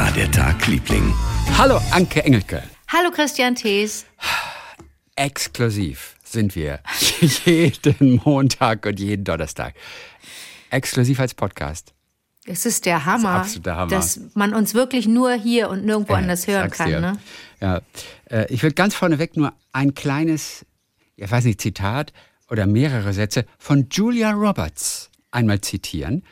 [0.00, 1.12] war der Tag, Liebling?
[1.58, 2.62] Hallo Anke Engelke.
[2.88, 4.06] Hallo Christian Thees.
[5.14, 6.80] Exklusiv sind wir
[7.44, 9.74] jeden Montag und jeden Donnerstag.
[10.70, 11.92] Exklusiv als Podcast.
[12.46, 13.90] Es ist der Hammer, Das ist Hammer.
[13.90, 16.88] dass man uns wirklich nur hier und nirgendwo Äh, anders hören kann.
[16.88, 17.00] dir.
[17.02, 17.18] Ne?
[17.60, 17.82] Ja,
[18.30, 20.64] äh, ich will ganz vorneweg nur ein kleines,
[21.16, 22.14] ich weiß nicht, Zitat
[22.48, 26.24] oder mehrere Sätze von Julia Roberts einmal zitieren,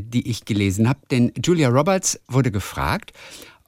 [0.00, 1.00] die ich gelesen habe.
[1.10, 3.12] Denn Julia Roberts wurde gefragt,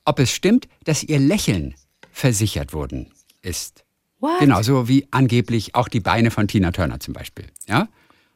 [0.04, 1.74] ob es stimmt, dass ihr Lächeln
[2.12, 3.10] versichert worden
[3.42, 3.84] ist.
[4.20, 4.38] What?
[4.41, 7.46] Genauso wie angeblich auch die Beine von Tina Turner zum Beispiel.
[7.68, 7.88] Ja?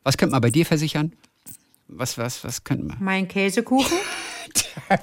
[0.02, 1.12] Was könnte man bei dir versichern?
[1.88, 2.96] Was, was, was könnte man?
[3.00, 3.96] Mein Käsekuchen?
[4.88, 4.96] Wie,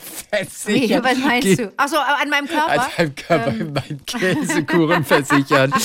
[0.46, 1.04] Versichern?
[1.04, 1.72] was meinst du?
[1.78, 2.70] Achso, an meinem Körper?
[2.82, 3.74] An deinem Körper Ähm.
[3.74, 5.74] mein Käsekuchen versichern.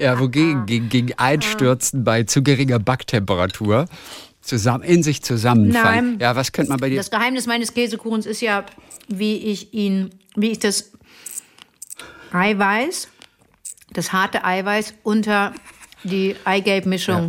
[0.00, 0.64] Ja, wogegen?
[0.64, 3.84] Gegen, gegen Einstürzen bei zu geringer Backtemperatur.
[4.42, 6.10] Zusammen, in sich zusammenfallen.
[6.12, 6.20] Nein.
[6.20, 6.96] Ja, was könnte man bei dir?
[6.96, 8.64] Das Geheimnis meines Käsekuchens ist ja,
[9.08, 10.92] wie ich ihn, wie ich das
[12.32, 13.08] Eiweiß,
[13.92, 15.52] das harte Eiweiß unter
[16.02, 17.28] die Eigelb-Mischung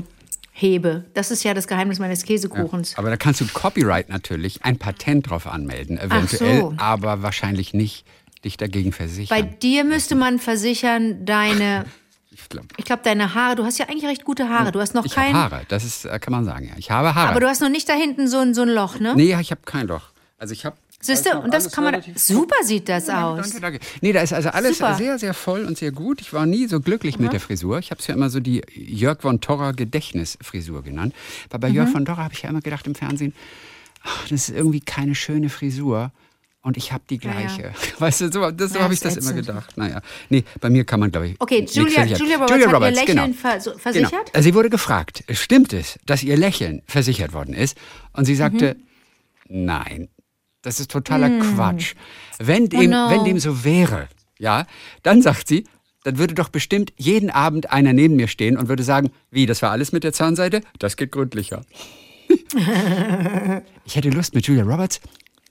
[0.52, 1.06] hebe.
[1.14, 2.98] Das ist ja das Geheimnis meines Käsekuchens.
[2.98, 6.74] Aber da kannst du Copyright natürlich, ein Patent drauf anmelden, eventuell, so.
[6.78, 8.06] aber wahrscheinlich nicht
[8.46, 9.56] dich dagegen Bei versichern.
[9.62, 11.86] dir müsste man versichern, deine,
[12.34, 14.72] ich glaube, ich glaube, deine Haare, du hast ja eigentlich recht gute Haare.
[14.72, 16.74] Du hast noch ich habe kein, Haare, das ist, äh, kann man sagen, ja.
[16.78, 17.30] Ich habe Haare.
[17.30, 19.14] aber du hast noch nicht da hinten so ein, so ein Loch, ne?
[19.16, 20.10] nee, ich habe kein Loch.
[20.38, 23.42] Also ich habe Siehst du, und das kann man, super sieht das aus.
[23.42, 23.80] Danke, danke.
[24.00, 24.96] Nee, da ist also alles Super.
[24.96, 26.22] sehr, sehr voll und sehr gut.
[26.22, 27.78] Ich war nie so glücklich mit der Frisur.
[27.80, 31.14] Ich habe es ja immer so die Jörg von Torra Gedächtnisfrisur genannt.
[31.50, 31.76] Weil bei Mhm.
[31.76, 33.34] Jörg von Torra habe ich ja immer gedacht im Fernsehen,
[34.02, 36.12] ach, das ist irgendwie keine schöne Frisur.
[36.66, 37.74] Und ich habe die gleiche.
[38.00, 39.46] Weißt du, so, das, so Ja, habe ich das immer ätzend.
[39.48, 39.78] gedacht.
[39.78, 41.36] Naja, nee, bei mir kann man, glaube ich.
[41.42, 42.20] Okay, nichts Julia- versichern.
[42.22, 42.38] Julia
[42.72, 43.60] Roberts hat ihr Lächeln genau.
[43.60, 43.82] so- Genau.
[43.82, 44.32] versichert?
[44.34, 47.78] Also Sie wurde gefragt, stimmt es, dass ihr Lächeln versichert worden ist?
[48.14, 48.78] Und sie sagte,
[49.50, 49.66] Mhm.
[49.66, 50.08] nein,
[50.62, 51.96] das ist totaler Quatsch.
[52.40, 52.94] Wenn dem, Mm.
[52.94, 53.10] Oh no.
[53.12, 54.08] wenn dem so wäre,
[54.40, 54.66] ja,
[55.04, 55.66] dann sagt sie,
[56.06, 59.62] dann würde doch bestimmt jeden Abend einer neben mir stehen und würde sagen, wie, das
[59.62, 60.62] war alles mit der Zahnseide?
[60.80, 61.62] Das geht gründlicher.
[63.86, 65.02] ich hätte Lust mit Julia Roberts,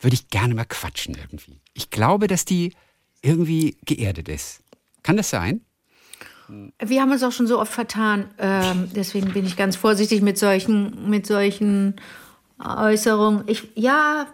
[0.03, 1.61] würde ich gerne mal quatschen irgendwie.
[1.75, 2.75] Ich glaube, dass die
[3.23, 4.61] irgendwie geerdet ist.
[5.03, 5.63] Kann das sein?
[6.81, 8.27] Wir haben uns auch schon so oft vertan.
[8.39, 11.97] Ähm, deswegen bin ich ganz vorsichtig mit solchen, mit solchen
[12.63, 13.45] Äußerungen.
[13.47, 14.27] Ich, ja,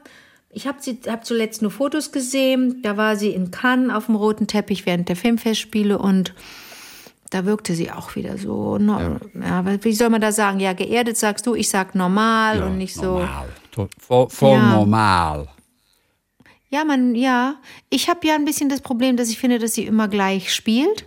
[0.50, 2.82] ich habe hab zuletzt nur Fotos gesehen.
[2.82, 6.34] Da war sie in Cannes auf dem roten Teppich während der Filmfestspiele und
[7.30, 8.78] da wirkte sie auch wieder so.
[8.78, 9.58] No, ja.
[9.58, 10.60] aber wie soll man da sagen?
[10.60, 13.18] Ja, geerdet sagst du, ich sag normal und nicht so.
[13.18, 13.48] Normal.
[13.72, 14.72] To- Voll, voll Ja.
[14.72, 15.48] normal.
[16.70, 17.56] Ja, man, ja.
[17.90, 21.06] Ich habe ja ein bisschen das Problem, dass ich finde, dass sie immer gleich spielt.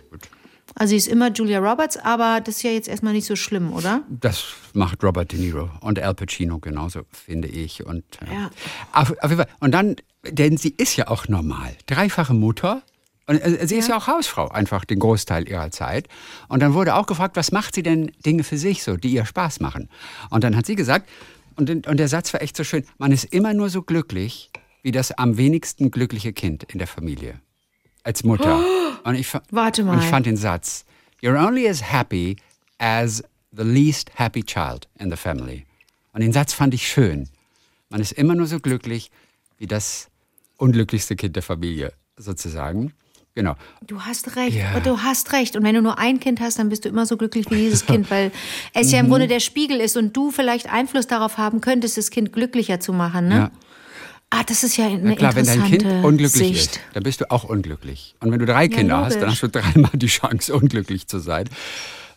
[0.74, 3.72] Also sie ist immer Julia Roberts, aber das ist ja jetzt erstmal nicht so schlimm,
[3.72, 4.02] oder?
[4.08, 7.84] Das macht Robert De Niro und Al Pacino genauso, finde ich.
[7.84, 8.50] Und, äh, Ja.
[8.92, 9.48] auf, auf jeden Fall.
[9.60, 9.96] und dann,
[10.26, 11.76] denn sie ist ja auch normal.
[11.86, 12.82] Dreifache Mutter.
[13.26, 16.08] Und äh, sie ist ja auch Hausfrau, einfach den Großteil ihrer Zeit.
[16.48, 19.26] Und dann wurde auch gefragt, was macht sie denn Dinge für sich so, die ihr
[19.26, 19.90] Spaß machen?
[20.30, 21.08] Und dann hat sie gesagt,
[21.56, 24.50] und, und der Satz war echt so schön, man ist immer nur so glücklich,
[24.82, 27.40] wie das am wenigsten glückliche Kind in der Familie.
[28.02, 28.62] Als Mutter.
[29.04, 29.94] Und ich, Warte mal.
[29.94, 30.84] Und ich fand den Satz,
[31.22, 32.36] you're only as happy
[32.78, 33.22] as
[33.52, 35.66] the least happy child in the family.
[36.12, 37.28] Und den Satz fand ich schön.
[37.88, 39.10] Man ist immer nur so glücklich
[39.58, 40.08] wie das
[40.56, 42.92] unglücklichste Kind der Familie, sozusagen.
[43.34, 43.54] Genau.
[43.86, 44.78] Du hast recht, Ja.
[44.80, 45.56] du hast recht.
[45.56, 47.86] Und wenn du nur ein Kind hast, dann bist du immer so glücklich wie dieses
[47.86, 48.30] Kind, weil
[48.74, 48.92] es Mhm.
[48.92, 52.32] ja im Grunde der Spiegel ist und du vielleicht Einfluss darauf haben könntest, das Kind
[52.32, 53.28] glücklicher zu machen.
[53.28, 53.34] Ne?
[53.34, 53.50] Ja.
[54.34, 56.76] Ah, das ist ja eine Na klar, wenn dein Kind unglücklich Sicht.
[56.76, 58.14] ist, dann bist du auch unglücklich.
[58.20, 59.42] Und wenn du drei Kinder hast, dann logisch.
[59.42, 61.48] hast du dreimal die Chance, unglücklich zu sein.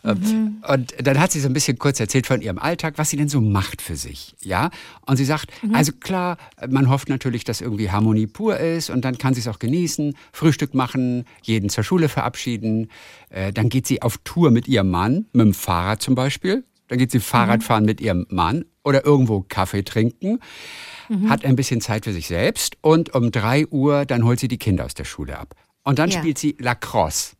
[0.02, 0.62] Mhm.
[0.68, 3.28] Und dann hat sie so ein bisschen kurz erzählt von ihrem Alltag, was sie denn
[3.28, 4.70] so macht für sich, ja.
[5.04, 5.74] Und sie sagt, Mhm.
[5.74, 6.36] also klar,
[6.70, 10.14] man hofft natürlich, dass irgendwie Harmonie pur ist und dann kann sie es auch genießen,
[10.32, 12.88] Frühstück machen, jeden zur Schule verabschieden.
[13.30, 16.62] Äh, Dann geht sie auf Tour mit ihrem Mann, mit dem Fahrrad zum Beispiel.
[16.88, 20.38] Dann geht sie Fahrrad fahren mit ihrem Mann oder irgendwo Kaffee trinken
[21.28, 24.58] hat ein bisschen Zeit für sich selbst und um 3 Uhr dann holt sie die
[24.58, 25.54] Kinder aus der Schule ab.
[25.84, 26.18] Und dann Ja.
[26.18, 27.34] spielt sie Lacrosse.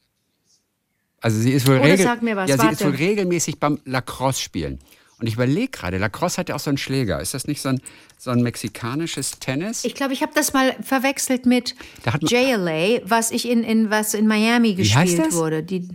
[1.20, 4.78] Also sie ist wohl, Oh, regel was, ja, sie ist wohl regelmäßig beim Lacrosse spielen.
[5.18, 7.20] Und ich überlege gerade, Lacrosse hat ja auch so einen Schläger.
[7.20, 7.80] Ist das nicht so ein,
[8.18, 9.84] so ein mexikanisches Tennis?
[9.84, 11.74] Ich glaube, ich habe das mal verwechselt mit
[12.20, 15.62] JLA, was ich in, in was in Miami gespielt wurde.
[15.62, 15.88] Die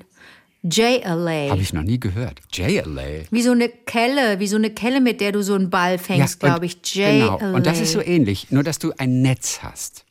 [0.64, 1.50] JLA.
[1.50, 2.40] Habe ich noch nie gehört.
[2.54, 3.24] JLA.
[3.32, 6.36] Wie so eine Kelle, wie so eine Kelle, mit der du so einen Ball fängst,
[6.44, 6.78] und- glaube ich.
[6.84, 7.38] JLA.
[7.38, 7.56] Genau.
[7.56, 10.06] Und das ist so ähnlich, nur dass du ein Netz hast.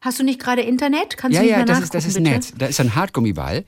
[0.00, 1.16] Hast du nicht gerade Internet?
[1.16, 2.30] Kannst Ja, du nicht ja, mal das ist, das ist bitte?
[2.30, 2.54] Netz.
[2.56, 3.64] Da ist ein Hartgummiball.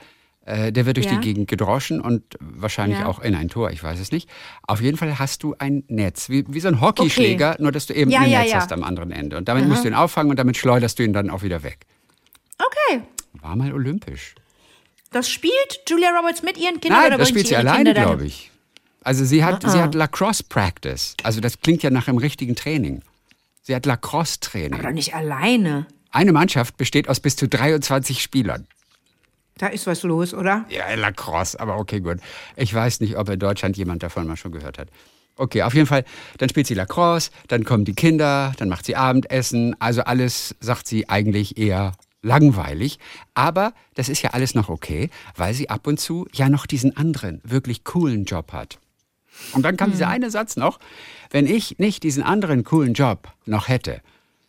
[0.47, 1.13] Äh, der wird durch Ja.
[1.17, 3.07] die Gegend gedroschen und wahrscheinlich Ja.
[3.07, 4.29] auch in ein Tor, ich weiß es nicht.
[4.67, 7.95] Auf jeden Fall hast du ein Netz, wie, wie so ein Hockeyschläger, nur dass du
[7.95, 8.57] eben Ja, ein ja, Netz ja.
[8.57, 9.37] hast am anderen Ende.
[9.37, 11.81] Und damit musst du ihn auffangen und damit schleuderst du ihn dann auch wieder weg.
[12.59, 13.03] Okay.
[13.35, 14.35] War mal olympisch.
[15.11, 18.51] Das spielt Julia Roberts mit ihren Kindern Nein, oder das spielt sie alleine, glaube ich.
[19.03, 19.83] Also sie hat, sie Ah.
[19.83, 21.17] hat Lacrosse Practice.
[21.23, 23.03] Also das klingt ja nach einem richtigen Training.
[23.63, 24.83] Sie hat Lacrosse Aber Training.
[24.83, 25.87] doch nicht alleine.
[26.11, 28.67] Eine Mannschaft besteht aus bis zu 23 Spielern.
[29.59, 30.65] Da ist was los, oder?
[30.69, 32.19] Ja, Lacrosse, aber okay, gut.
[32.57, 34.89] Ich weiß nicht, ob in Deutschland jemand davon mal schon gehört hat.
[35.37, 36.05] Okay, auf jeden Fall,
[36.39, 39.75] dann spielt sie Lacrosse, dann kommen die Kinder, dann macht sie Abendessen.
[39.81, 41.93] Also alles, sagt sie, eigentlich eher
[42.23, 42.99] langweilig.
[43.35, 46.97] Aber das ist ja alles noch okay, weil sie ab und zu ja noch diesen
[46.97, 48.79] anderen, wirklich coolen Job hat.
[49.53, 50.79] Und dann kam dieser eine Satz noch,
[51.31, 54.03] wenn ich nicht diesen anderen coolen Job noch hätte,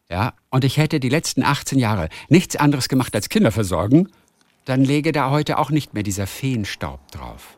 [0.09, 4.09] ja, und ich hätte die letzten 18 Jahre nichts anderes gemacht als Kinder versorgen,
[4.65, 7.57] dann läge da heute auch nicht mehr dieser Feenstaub drauf,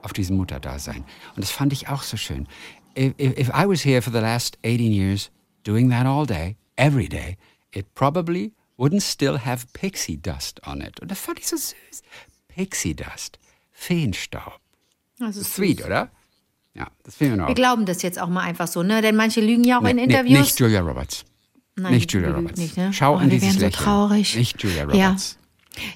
[0.00, 1.04] auf diesem Mutterdasein.
[1.36, 2.48] Und das fand ich auch so schön.
[2.96, 5.30] If, if, if I was here for the last 18 years,
[5.62, 7.36] doing that all day, every day,
[7.72, 10.98] it probably wouldn't still have pixie dust on it.
[11.00, 12.02] Und das fand ich so süß.
[12.48, 13.38] Pixie dust,
[13.70, 14.58] Feenstaub.
[15.18, 16.10] Das ist Sweet, oder?
[16.74, 17.48] Ja, das finden wir noch.
[17.48, 19.02] Wir glauben das jetzt auch mal einfach so, ne?
[19.02, 20.38] Denn manche lügen ja auch in Nee, Interviews.
[20.40, 21.24] Nicht Julia Roberts.
[21.76, 22.58] Nein, nicht Julia Roberts.
[22.60, 22.92] nicht, ne?
[22.92, 23.84] Schau Oh, in wir dieses so Lächeln.
[23.84, 24.36] traurig.
[24.36, 25.08] Nicht Julia Ja.
[25.08, 25.36] Roberts.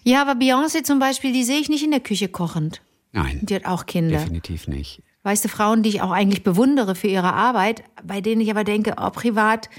[0.02, 2.80] Ja, aber Beyoncé zum Beispiel, die sehe ich nicht in der Küche kochend.
[3.12, 4.18] Nein, Die hat auch Kinder.
[4.18, 5.02] definitiv nicht.
[5.22, 8.64] Weißt du, Frauen, die ich auch eigentlich bewundere für ihre Arbeit, bei denen ich aber
[8.64, 9.70] denke, oh, privat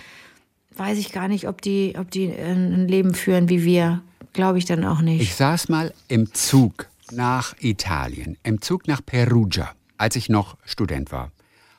[0.77, 4.01] weiß ich gar nicht, ob die, ob die äh, ein Leben führen wie wir.
[4.33, 5.21] Glaube ich dann auch nicht.
[5.21, 11.11] Ich saß mal im Zug nach Italien, im Zug nach Perugia, als ich noch Student
[11.11, 11.31] war.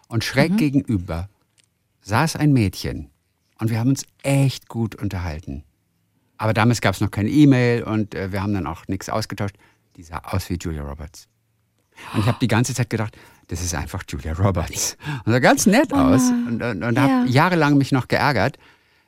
[0.08, 0.56] Und schräg Mhm.
[0.56, 1.28] gegenüber
[2.02, 3.10] saß ein Mädchen.
[3.58, 5.64] Und wir haben uns echt gut unterhalten.
[6.38, 9.56] Aber damals gab es noch keine E-Mail und äh, wir haben dann auch nichts ausgetauscht.
[9.96, 11.26] Die sah aus wie Julia Roberts.
[12.12, 13.16] Und ich habe die ganze Zeit gedacht,
[13.48, 14.96] das ist einfach Julia Roberts.
[15.24, 16.30] Und sah ganz nett aus.
[16.46, 17.02] Und, und, und Oh Ja.
[17.20, 18.58] habe jahrelang mich noch geärgert,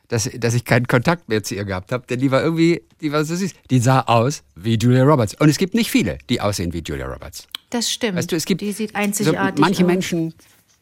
[0.08, 2.06] dass, dass ich keinen Kontakt mehr zu ihr gehabt habe.
[2.06, 3.52] Denn die war irgendwie, die war so süß.
[3.70, 5.34] Die sah aus wie Julia Roberts.
[5.34, 7.46] Und es gibt nicht viele, die aussehen wie Julia Roberts.
[7.70, 8.16] das stimmt.
[8.16, 9.86] Weißt du, es gibt die sieht so einzigartig manche aus.
[9.86, 10.34] Menschen,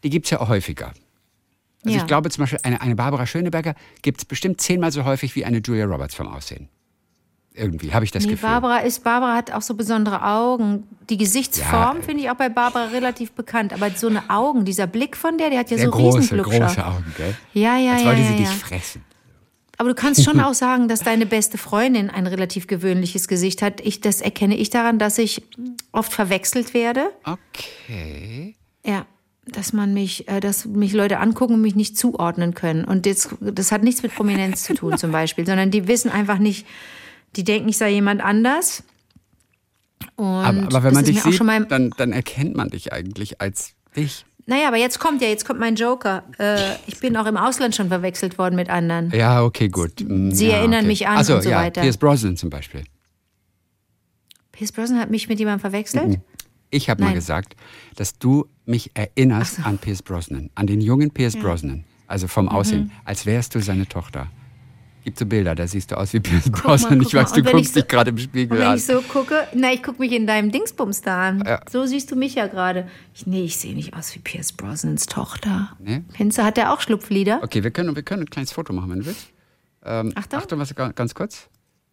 [0.05, 0.93] die gibt es ja auch häufiger.
[1.84, 2.02] Also Ja.
[2.02, 5.44] ich glaube zum Beispiel, eine, eine Barbara Schöneberger gibt es bestimmt zehnmal so häufig wie
[5.44, 6.69] eine Julia Roberts vom Aussehen.
[7.55, 8.49] Irgendwie habe ich das Nee, Gefühl.
[8.50, 10.84] Barbara ist, Barbara hat auch so besondere Augen.
[11.08, 12.02] Die Gesichtsform Ja.
[12.02, 13.73] finde ich auch bei Barbara relativ bekannt.
[13.73, 16.58] Aber so eine Augen, dieser Blick von der, der hat ja so große, Riesenglubscher.
[16.67, 17.34] große Augen, gell?
[17.55, 19.05] Ja, ja, Als ja, wollte ja, sie dich fressen.
[19.78, 23.81] Aber du kannst schon auch sagen, dass deine beste Freundin ein relativ gewöhnliches Gesicht hat.
[23.81, 25.43] Ich, das erkenne ich daran, dass ich
[25.93, 27.11] oft verwechselt werde.
[27.25, 28.55] Okay.
[28.84, 29.06] Ja,
[29.46, 32.84] dass man mich, äh, dass mich Leute angucken und mich nicht zuordnen können.
[32.84, 36.38] Und das, das hat nichts mit Prominenz zu tun zum Beispiel, sondern die wissen einfach
[36.38, 36.67] nicht,
[37.37, 38.82] die denken, ich sei jemand anders.
[40.17, 44.25] Und Aber, aber wenn man dich sieht, dann, dann erkennt man dich eigentlich als dich.
[44.47, 46.23] Naja, aber jetzt kommt ja, jetzt kommt mein Joker.
[46.39, 49.11] Äh, ich bin auch im Ausland schon verwechselt worden mit anderen.
[49.11, 50.01] Ja, okay, gut.
[50.01, 50.87] Mm, Sie ja, erinnern okay.
[50.87, 51.81] mich an Ach so, und so ja, weiter.
[51.81, 52.85] Pierce Brosnan zum Beispiel.
[54.53, 56.09] Pierce Brosnan hat mich mit jemandem verwechselt?
[56.09, 56.21] Mhm.
[56.71, 57.55] Ich habe mal gesagt,
[57.97, 62.31] dass du mich erinnerst an Pierce Brosnan, an den jungen Pierce Brosnan, also Mhm.
[62.31, 64.29] vom Aussehen, als wärst du seine Tochter.
[65.06, 67.00] Gibt so Bilder, da siehst du aus wie Pierce Brosnan.
[67.00, 68.76] ich weiß, du Und wenn guckst so- dich gerade im Und Spiegel wenn an.
[68.76, 71.44] ich so gucke, na, ich gucke mich in deinem Dingsbums da an.
[71.47, 71.61] Ja.
[71.70, 72.88] So siehst du mich ja gerade.
[73.14, 75.76] Ich, nee, ich sehe nicht aus wie Pierce Brosnans Tochter.
[75.79, 76.03] Nee?
[76.12, 77.38] Pinze, hat der auch Schlupflieder?
[77.44, 79.29] Okay, wir können, wir können ein kleines Foto machen, wenn du willst.
[79.85, 80.41] Ähm, Achtung.
[80.41, 81.47] Achtung, was, ganz kurz.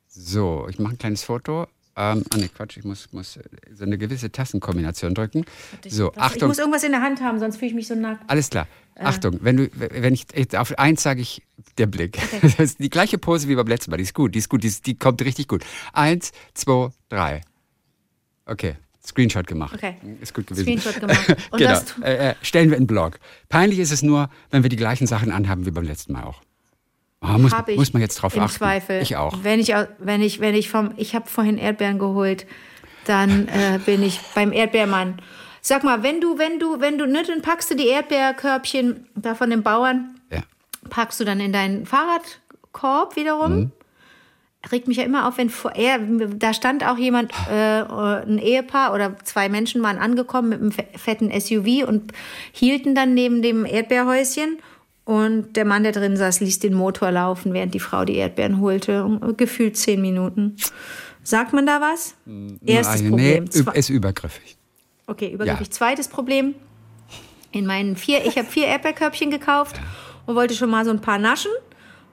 [0.07, 1.67] So, ich mache ein kleines Foto.
[1.95, 3.37] Ähm, ah, nee, Quatsch, ich muss, muss
[3.75, 5.45] so eine gewisse Tassenkombination drücken.
[5.87, 8.27] So, Ich Achtung, muss irgendwas in der Hand haben, sonst fühle ich mich so nackt.
[8.29, 8.67] alles klar.
[8.95, 10.25] Achtung, wenn du, wenn ich
[10.57, 11.41] auf eins sage ich
[11.77, 12.17] der Blick.
[12.41, 13.97] Das ist die gleiche Pose wie beim letzten Mal.
[13.97, 15.63] Die ist gut, die ist gut, die, ist, die kommt richtig gut.
[15.93, 17.41] Eins, zwei, drei.
[18.45, 19.75] Okay, Screenshot gemacht.
[19.75, 19.95] Okay.
[20.21, 20.63] Ist gut gewesen.
[20.63, 21.29] Screenshot gemacht.
[21.51, 21.71] Und genau.
[21.71, 23.19] das- Äh, äh, stellen wir in den Blog.
[23.49, 26.41] Peinlich ist es nur, wenn wir die gleichen Sachen anhaben wie beim letzten Mal auch.
[27.23, 28.57] Ah, muss, Hab ich muss man jetzt drauf im achten.
[28.57, 29.01] Zweifel.
[29.01, 29.37] Ich auch.
[29.43, 32.45] Wenn ich, wenn ich, wenn ich vom, ich habe vorhin Erdbeeren geholt,
[33.05, 35.21] dann äh, bin ich beim Erdbeermann.
[35.61, 39.35] Sag mal, wenn du, wenn du, wenn du, ne, dann packst du die Erdbeerkörbchen da
[39.35, 40.41] von den Bauern, Ja.
[40.89, 43.55] packst du dann in deinen Fahrradkorb wiederum.
[43.55, 43.71] Mhm.
[44.71, 48.93] Regt mich ja immer auf, wenn vor er, da stand auch jemand, äh, ein Ehepaar
[48.93, 52.13] oder zwei Menschen waren angekommen mit einem fe- fetten SUV und
[52.53, 54.59] hielten dann neben dem Erdbeerhäuschen.
[55.05, 58.61] Und der Mann, der drin saß, ließ den Motor laufen, während die Frau die Erdbeeren
[58.61, 59.19] holte.
[59.35, 60.55] Gefühlt zehn Minuten.
[61.23, 62.15] Sagt man da was?
[62.65, 63.43] Erstes Nein, Problem.
[63.53, 64.57] Nee, ist übergriffig.
[65.07, 65.67] Okay, übergriffig.
[65.67, 65.71] Ja.
[65.71, 66.55] Zweites Problem.
[67.51, 69.75] In meinen vier, ich habe vier Erdbeerkörbchen gekauft
[70.25, 71.51] und wollte schon mal so ein paar naschen.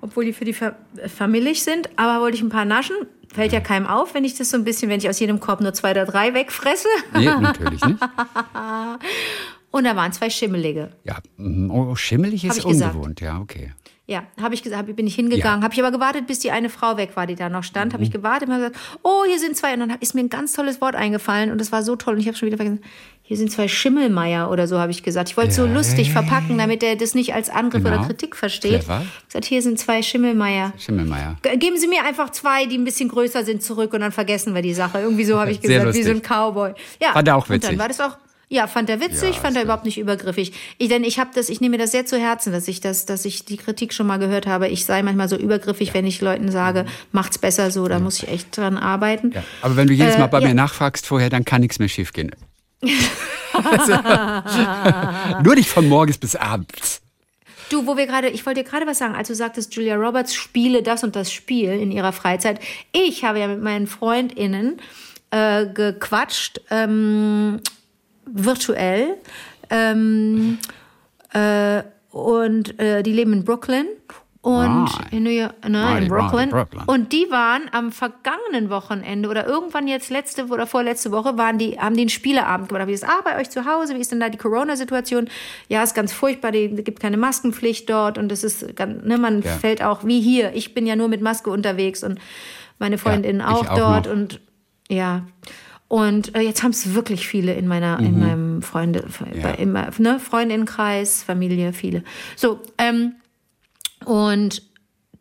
[0.01, 0.75] obwohl die für die Fa
[1.15, 1.89] Familie sind.
[1.97, 2.97] Aber wollte ich ein paar naschen.
[3.33, 5.61] Fällt ja keinem auf, wenn ich das so ein bisschen, wenn ich aus jedem Korb
[5.61, 6.89] nur zwei oder drei wegfresse.
[7.15, 8.01] Nee, natürlich nicht.
[9.71, 10.91] Und da waren zwei Schimmelige.
[11.05, 11.71] Ja, mhm.
[11.71, 12.95] oh, schimmelig ist ich gesagt.
[12.95, 13.73] ungewohnt, ja, okay.
[14.07, 15.63] Ja, habe ich gesagt, bin ich hingegangen, Ja.
[15.65, 17.93] habe ich aber gewartet, bis die eine Frau weg war, die da noch stand.
[17.93, 19.73] Habe ich gewartet und habe gesagt, oh, hier sind zwei.
[19.75, 22.15] Und dann ist mir ein ganz tolles Wort eingefallen und das war so toll.
[22.15, 22.83] Und ich habe schon wieder vergessen,
[23.23, 25.29] hier sind zwei Schimmelmeier oder so, habe ich gesagt.
[25.29, 25.73] Ich wollte es so Ja.
[25.73, 27.99] lustig verpacken, damit er das nicht als Angriff Genau.
[27.99, 28.81] oder Kritik versteht.
[28.81, 29.03] Clever.
[29.21, 30.73] Ich gesagt, hier sind zwei Schimmelmeier.
[30.77, 31.37] Schimmelmeier.
[31.43, 34.57] Ge- Geben Sie mir einfach zwei, die ein bisschen größer sind, zurück und dann vergessen
[34.57, 34.99] wir die Sache.
[34.99, 36.21] Irgendwie so habe ich gesagt, wie so ein.
[36.23, 36.73] Cowboy.
[37.01, 37.71] Ja, Fand er auch Und witzig.
[37.71, 38.17] dann war das auch.
[38.53, 40.53] Ja, fand er witzig, Ja, fand er überhaupt nicht übergriffig.
[40.77, 43.07] Ich, denn ich habe das, ich nehme mir das sehr zu Herzen, dass ich das,
[43.07, 44.67] dass ich die Kritik schon mal gehört habe.
[44.67, 48.29] Ich sei manchmal so übergriffig, wenn ich Leuten sage, macht's besser so, da muss ich
[48.29, 49.29] echt dran arbeiten.
[49.29, 49.35] Mhm.
[49.35, 49.45] Ja.
[49.63, 50.49] Aber wenn du jedes Äh, Mal bei ja.
[50.49, 52.33] mir nachfragst vorher, dann kann nichts mehr schiefgehen.
[53.53, 53.93] also,
[55.45, 57.03] nur nicht von morgens bis abends.
[57.69, 60.35] Du, wo wir gerade, ich wollte dir gerade was sagen, als du sagtest, Julia Roberts
[60.35, 62.59] spiele das und das Spiel in ihrer Freizeit.
[62.91, 64.79] Ich habe ja mit meinen FreundInnen
[65.31, 67.61] äh, gequatscht, ähm,
[68.33, 69.17] virtuell.
[69.71, 70.59] Ähm,
[71.33, 73.87] äh, und äh, die leben in Brooklyn.
[74.43, 75.13] Und Right.
[75.13, 76.51] in, New York, ne, Right, in Brooklyn.
[76.51, 76.89] right, Brooklyn.
[76.89, 81.79] Und die waren am vergangenen Wochenende oder irgendwann jetzt letzte oder vorletzte Woche waren die,
[81.79, 82.87] haben die einen Spieleabend gemacht.
[82.89, 83.95] Wie ist ah, bei euch zu Hause?
[83.95, 85.29] Wie ist denn da die Corona-Situation?
[85.69, 86.53] Ja, ist ganz furchtbar.
[86.53, 89.59] Die, es gibt keine Maskenpflicht dort und das ist ganz, ne, man Ja.
[89.59, 90.55] fällt auch wie hier.
[90.55, 92.19] Ich bin ja nur mit Maske unterwegs und
[92.79, 94.13] meine Freundinnen ich auch, auch dort noch.
[94.15, 94.41] und
[94.89, 95.27] ja.
[95.91, 99.05] Und äh, jetzt haben es wirklich viele in meiner, in meinem Freunde,
[99.35, 99.51] Ja.
[99.51, 102.05] im, ne, Freundinnenkreis, Familie, viele.
[102.37, 103.15] So, ähm,
[104.05, 104.63] und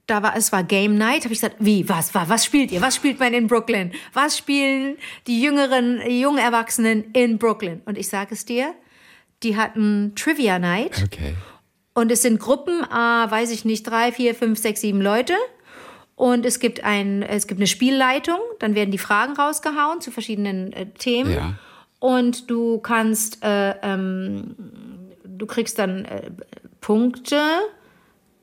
[0.06, 2.82] da war es war Game Night, habe ich gesagt, wie, was, was, was spielt ihr?
[2.82, 3.94] Was spielt man in Brooklyn?
[4.14, 7.82] Was spielen die jüngeren, jungen Erwachsenen in Brooklyn?
[7.86, 8.76] Und ich sage es dir,
[9.42, 11.34] die hatten Trivia Night Okay.
[11.96, 15.34] und es sind Gruppen, äh, weiß ich nicht, drei, vier, fünf, sechs, sieben Leute.
[16.20, 20.74] Und es gibt ein, es gibt eine Spielleitung, dann werden die Fragen rausgehauen zu verschiedenen
[20.74, 21.32] äh, Themen.
[21.32, 21.54] Ja.
[22.00, 24.58] Und du kannst, äh, ähm,
[25.24, 26.30] du kriegst dann äh,
[26.82, 27.40] Punkte,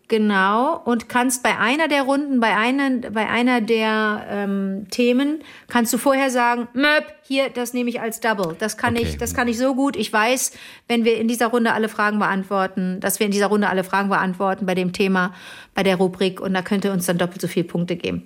[0.09, 5.93] genau, und kannst bei einer der Runden, bei einer, bei einer der ähm, Themen, kannst
[5.93, 8.57] du vorher sagen, Möp, hier, das nehme ich als Double.
[8.59, 9.05] Das kann Okay.
[9.05, 9.97] ich, das kann ich so gut.
[9.97, 10.53] Ich weiß,
[10.89, 14.09] wenn wir in dieser Runde alle Fragen beantworten, dass wir in dieser Runde alle Fragen
[14.09, 15.35] beantworten bei dem Thema,
[15.75, 18.25] bei der Rubrik, und da könnte uns dann doppelt so viele Punkte geben.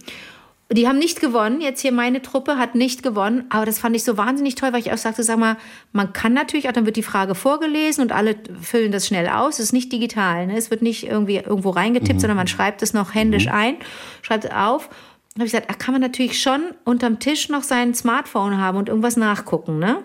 [0.72, 1.60] Die haben nicht gewonnen.
[1.60, 3.44] Jetzt hier meine Truppe hat nicht gewonnen.
[3.50, 5.56] Aber das fand ich so wahnsinnig toll, weil ich auch sagte, sag mal,
[5.92, 9.54] man kann natürlich auch, dann wird die Frage vorgelesen und alle füllen das schnell aus.
[9.54, 10.46] Es ist nicht digital.
[10.46, 10.56] Ne?
[10.56, 13.76] Es wird nicht irgendwie irgendwo reingetippt, sondern man schreibt es noch händisch ein,
[14.22, 14.88] schreibt es auf.
[15.34, 18.78] Da habe ich gesagt, da kann man natürlich schon unterm Tisch noch sein Smartphone haben
[18.78, 19.98] und irgendwas nachgucken, ne?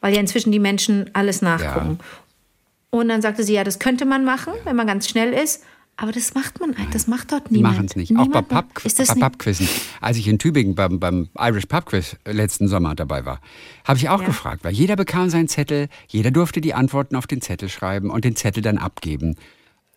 [0.00, 1.98] Weil ja inzwischen die Menschen alles nachgucken.
[2.90, 5.64] Und dann sagte sie, ja, das könnte man machen, wenn man ganz schnell ist.
[6.02, 7.74] Aber das macht man, das macht dort niemand.
[7.74, 8.10] machen es nicht.
[8.10, 9.68] Niemand Auch bei macht- Pub, Pubquizzen.
[10.00, 13.40] Als ich in Tübingen beim, beim Irish Pub Quiz letzten Sommer dabei war,
[13.84, 14.26] habe ich auch Ja.
[14.26, 18.24] gefragt, weil jeder bekam seinen Zettel, jeder durfte die Antworten auf den Zettel schreiben und
[18.24, 19.36] den Zettel dann abgeben.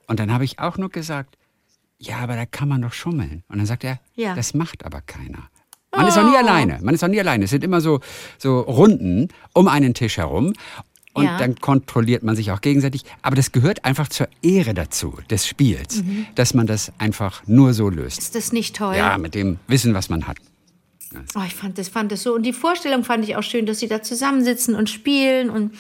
[0.08, 1.38] Und dann habe ich auch nur gesagt,
[2.00, 3.44] ja, aber da kann man doch schummeln.
[3.48, 4.36] Und dann sagt er, Ja.
[4.36, 5.50] das macht aber keiner.
[5.96, 6.80] Man ist auch nie alleine.
[6.82, 7.46] Man ist auch nie alleine.
[7.46, 8.02] Es sind immer so,
[8.40, 10.52] so Runden um einen Tisch herum.
[11.14, 11.38] Und Ja.
[11.38, 13.04] dann kontrolliert man sich auch gegenseitig.
[13.22, 16.26] Aber das gehört einfach zur Ehre dazu, des Spiels, Mhm.
[16.36, 18.18] dass man das einfach nur so löst.
[18.20, 18.96] Ist das nicht toll?
[18.96, 20.38] Ja, mit dem Wissen, was man hat.
[21.36, 22.34] Oh, ich fand das, fand das so.
[22.34, 25.52] Und die Vorstellung fand ich auch schön, dass sie da zusammensitzen und spielen.
[25.52, 25.74] Und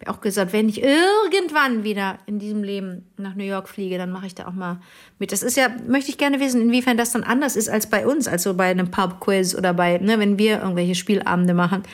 [0.00, 4.10] habe auch gesagt, wenn ich irgendwann wieder in diesem Leben nach New York fliege, dann
[4.12, 4.80] mache ich da auch mal
[5.18, 5.32] mit.
[5.32, 8.28] Das ist ja, möchte ich gerne wissen, inwiefern das dann anders ist als bei uns,
[8.28, 11.84] also bei einem Pub-Quiz oder bei, ne, wenn wir irgendwelche Spielabende machen.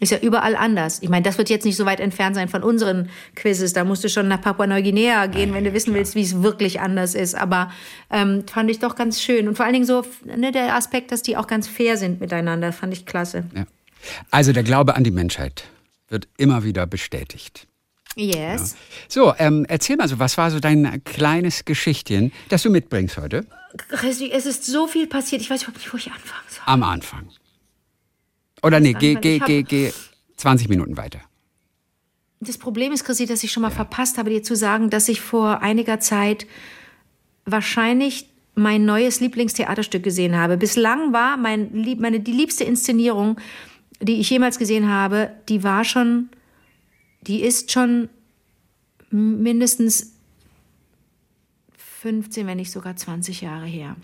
[0.00, 1.00] Ist ja überall anders.
[1.02, 3.72] Ich meine, das wird jetzt nicht so weit entfernt sein von unseren Quizzes.
[3.72, 7.14] Da musst du schon nach Papua-Neuguinea gehen, wenn du wissen willst, wie es wirklich anders
[7.14, 7.34] ist.
[7.34, 7.70] Aber
[8.10, 9.46] ähm, fand ich doch ganz schön.
[9.46, 12.72] Und vor allen Dingen so ne, der Aspekt, dass die auch ganz fair sind miteinander,
[12.72, 13.44] fand ich klasse.
[13.54, 13.66] Ja.
[14.30, 15.64] Also der Glaube an die Menschheit
[16.08, 17.66] wird immer wieder bestätigt.
[18.16, 18.76] Yes.
[19.08, 23.46] So, ähm, erzähl mal so, was war so dein kleines Geschichtchen, das du mitbringst heute?
[23.88, 25.42] Christi, Es ist so viel passiert.
[25.42, 26.62] Ich weiß überhaupt nicht, wo ich anfangen soll.
[26.66, 27.28] Am Anfang.
[28.64, 29.92] Oder nee, geh, geh, geh, geh
[30.36, 31.20] 20 Minuten weiter.
[32.40, 35.20] Das Problem ist, Christi, dass ich schon mal verpasst habe, dir zu sagen, dass ich
[35.20, 36.46] vor einiger Zeit
[37.44, 40.56] wahrscheinlich mein neues Lieblingstheaterstück gesehen habe.
[40.56, 43.38] Bislang war mein, lieb- meine, die liebste Inszenierung,
[44.00, 46.28] die ich jemals gesehen habe, die war schon,
[47.22, 48.08] die ist schon
[49.10, 50.12] mindestens
[52.00, 53.96] 15, wenn nicht sogar 20 Jahre her.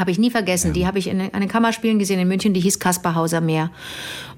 [0.00, 0.68] Habe ich nie vergessen.
[0.68, 0.72] Ja.
[0.72, 3.70] Die habe ich in einem Kammerspielen gesehen in München, die hieß Kaspar Hauser Meer.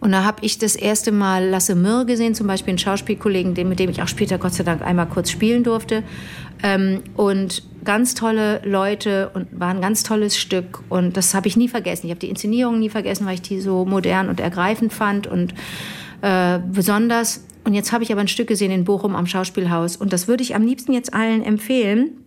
[0.00, 3.78] Und da habe ich das erste Mal Lasse Mürr gesehen, zum Beispiel einen Schauspielkollegen, mit
[3.78, 6.02] dem ich auch später Gott sei Dank einmal kurz spielen durfte.
[6.64, 10.82] Ähm, und ganz tolle Leute und war ein ganz tolles Stück.
[10.88, 12.06] Und das habe ich nie vergessen.
[12.06, 15.54] Ich habe die Inszenierung nie vergessen, weil ich die so modern und ergreifend fand und
[16.22, 17.44] äh, besonders.
[17.62, 19.94] Und jetzt habe ich aber ein Stück gesehen in Bochum am Schauspielhaus.
[19.94, 22.21] Und das würde ich am liebsten jetzt allen empfehlen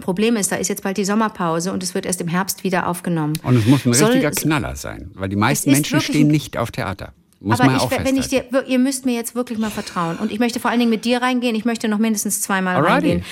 [0.00, 2.86] Problem ist, da ist jetzt bald die Sommerpause und es wird erst im Herbst wieder
[2.86, 3.34] aufgenommen.
[3.42, 6.70] Und es muss ein Soll, richtiger Knaller sein, weil die meisten Menschen stehen nicht auf
[6.70, 7.12] Theater.
[7.40, 10.16] Muss aber man ich, auch wenn ich dir, ihr müsst mir jetzt wirklich mal vertrauen.
[10.16, 11.56] Und ich möchte vor allen Dingen mit dir reingehen.
[11.56, 12.92] Ich möchte noch mindestens zweimal Alrighty.
[12.92, 13.24] reingehen.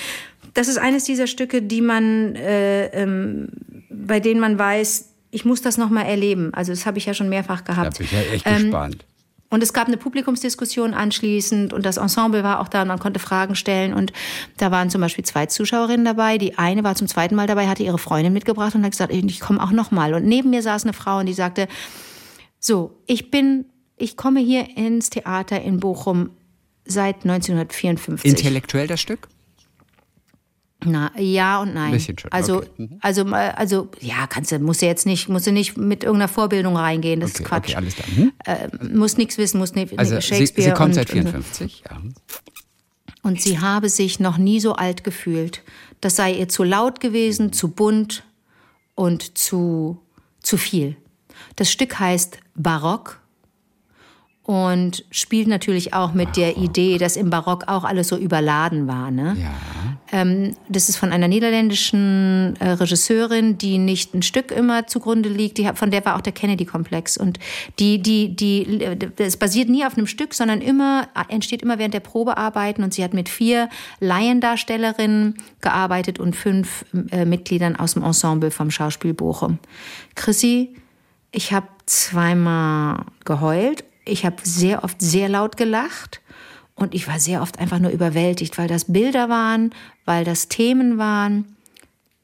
[0.53, 3.47] Das ist eines dieser Stücke, die man, äh, ähm,
[3.89, 6.53] bei denen man weiß, ich muss das noch mal erleben.
[6.53, 7.93] Also das habe ich ja schon mehrfach gehabt.
[7.93, 9.05] Da bin ich ja echt ähm, gespannt.
[9.51, 13.19] Und es gab eine Publikumsdiskussion anschließend und das Ensemble war auch da und man konnte
[13.19, 13.93] Fragen stellen.
[13.93, 14.13] Und
[14.57, 16.37] da waren zum Beispiel zwei Zuschauerinnen dabei.
[16.37, 19.39] Die eine war zum zweiten Mal dabei, hatte ihre Freundin mitgebracht und hat gesagt, ich
[19.41, 20.13] komme auch noch mal.
[20.13, 21.67] Und neben mir saß eine Frau und die sagte,
[22.59, 23.65] so, ich bin,
[23.97, 26.29] ich komme hier ins Theater in Bochum
[26.85, 28.31] seit 1954.
[28.31, 29.27] Intellektuell das Stück?
[30.83, 31.85] Na, ja und nein.
[31.85, 32.31] Ein bisschen schon.
[32.31, 32.69] Also, okay.
[32.77, 32.97] mhm.
[33.01, 36.75] also, also, ja, kannst du, musst du jetzt nicht, musst du nicht mit irgendeiner Vorbildung
[36.75, 37.69] reingehen, das okay, ist Quatsch.
[37.69, 38.07] Okay, alles klar.
[38.15, 38.33] Mhm.
[38.45, 40.47] Äh, muss nichts wissen, muss nicht, also Shakespeare.
[40.55, 42.01] Sie, sie kommt und, seit 54, und, ja.
[43.23, 45.61] Und sie habe sich noch nie so alt gefühlt.
[45.99, 48.23] Das sei ihr zu laut gewesen, zu bunt
[48.95, 49.99] und zu,
[50.41, 50.95] zu viel.
[51.55, 53.20] Das Stück heißt Barock
[54.51, 59.09] und spielt natürlich auch mit der Idee, dass im Barock auch alles so überladen war.
[59.09, 59.37] Ne?
[59.39, 59.53] Ja.
[60.11, 65.57] Ähm, das ist von einer niederländischen äh, Regisseurin, die nicht ein Stück immer zugrunde liegt.
[65.57, 67.15] Die, von der war auch der Kennedy-Komplex.
[67.15, 67.39] Und
[67.79, 72.01] die, die, die, es basiert nie auf einem Stück, sondern immer, entsteht immer während der
[72.01, 72.83] Probearbeiten.
[72.83, 73.69] Und sie hat mit vier
[74.01, 79.59] Laiendarstellerinnen gearbeitet und fünf äh, Mitgliedern aus dem Ensemble vom Schauspiel Bochum.
[80.15, 80.75] Chrissy,
[81.31, 86.21] ich habe zweimal geheult ich habe sehr oft sehr laut gelacht
[86.75, 89.73] und ich war sehr oft einfach nur überwältigt, weil das Bilder waren,
[90.05, 91.55] weil das Themen waren,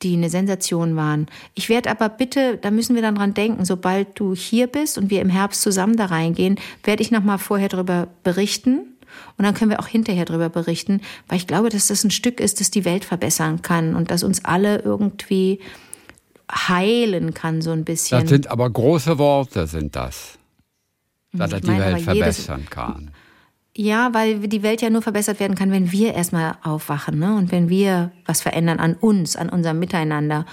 [0.03, 1.27] die eine Sensation waren.
[1.55, 5.09] Ich werde aber bitte, da müssen wir dann dran denken, sobald du hier bist und
[5.09, 8.79] wir im Herbst zusammen da reingehen, werde ich noch mal vorher darüber berichten.
[9.37, 12.39] Und dann können wir auch hinterher darüber berichten, weil ich glaube, dass das ein Stück
[12.39, 15.59] ist, das die Welt verbessern kann und das uns alle irgendwie
[16.51, 18.21] heilen kann, so ein bisschen.
[18.21, 20.37] Das sind aber große Worte, sind das
[21.37, 23.11] dass er die meine, Welt verbessern jedes, kann.
[23.75, 27.35] Ja, weil die Welt ja nur verbessert werden kann, wenn wir erstmal aufwachen ne?
[27.35, 30.45] und wenn wir was verändern an uns, an unserem Miteinander.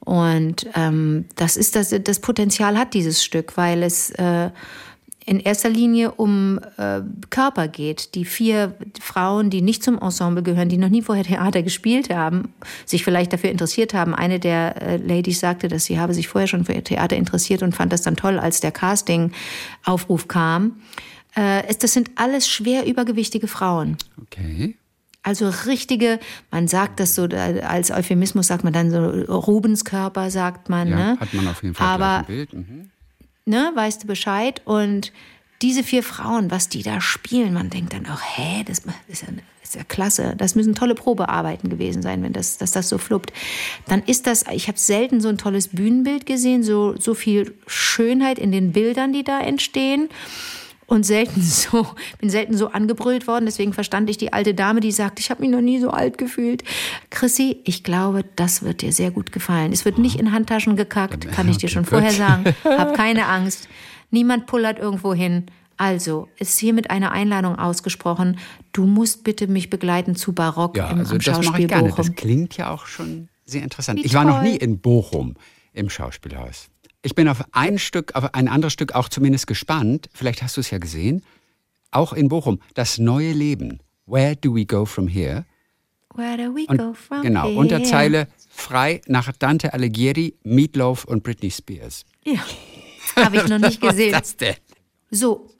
[0.00, 4.50] Und ähm, das ist das, das Potenzial hat dieses Stück, weil es äh,
[5.24, 8.14] in erster Linie um äh, Körper geht.
[8.14, 12.52] Die vier Frauen, die nicht zum Ensemble gehören, die noch nie vorher Theater gespielt haben,
[12.84, 14.14] sich vielleicht dafür interessiert haben.
[14.14, 17.74] Eine der äh, Ladies sagte, dass sie habe sich vorher schon für Theater interessiert und
[17.74, 20.80] fand das dann toll, als der Casting-Aufruf kam.
[21.36, 23.96] Äh, es, das sind alles schwer übergewichtige Frauen.
[24.20, 24.76] Okay.
[25.24, 26.18] Also richtige,
[26.50, 30.88] man sagt das so, äh, als Euphemismus sagt man dann so Rubenskörper, sagt man.
[30.88, 31.20] Ja, ne?
[31.20, 32.52] hat man auf jeden Fall Aber, Bild.
[32.52, 32.91] Mhm
[33.44, 34.62] ne, weißt du Bescheid.
[34.64, 35.12] Und
[35.62, 39.28] diese vier Frauen, was die da spielen, man denkt dann auch, hä, das ist ja,
[39.62, 40.34] ist ja klasse.
[40.36, 43.32] Das müssen tolle Probearbeiten gewesen sein, wenn das, dass das so fluppt.
[43.86, 48.38] Dann ist das, ich habe selten so ein tolles Bühnenbild gesehen, so, so viel Schönheit
[48.38, 50.08] in den Bildern, die da entstehen
[50.92, 51.86] und selten so,
[52.18, 53.46] bin selten so angebrüllt worden.
[53.46, 56.18] Deswegen verstand ich die alte Dame, die sagt, ich habe mich noch nie so alt
[56.18, 56.62] gefühlt.
[57.08, 59.72] Chrissy, ich glaube, das wird dir sehr gut gefallen.
[59.72, 62.54] Es wird nicht in Handtaschen gekackt, kann ich dir schon vorher sagen.
[62.64, 63.68] Hab keine Angst.
[64.10, 65.46] Niemand pullert irgendwo hin.
[65.78, 68.38] Also, ist hiermit eine Einladung ausgesprochen.
[68.72, 71.88] Du musst bitte mich begleiten zu Barock ja, im also am das Schauspiel ich gerne.
[71.88, 72.06] Bochum.
[72.06, 73.98] Das klingt ja auch schon sehr interessant.
[73.98, 74.50] Wie ich war noch toll.
[74.50, 75.34] nie in Bochum
[75.72, 76.68] im Schauspielhaus.
[77.02, 80.08] Ich bin auf ein Stück, auf ein anderes Stück auch zumindest gespannt.
[80.14, 81.24] Vielleicht hast du es ja gesehen.
[81.90, 82.60] Auch in Bochum.
[82.74, 83.80] Das neue Leben.
[84.06, 85.44] Where do we go from here?
[86.14, 87.48] Where do we Und, go from genau.
[87.48, 87.58] here?
[87.58, 92.04] Unter Zeile frei nach Dante Alighieri, Meatloaf und Britney Spears.
[92.24, 92.44] Ja,
[93.16, 94.12] habe ich noch nicht gesehen.
[94.14, 94.56] Was ist das denn?
[95.10, 95.50] So,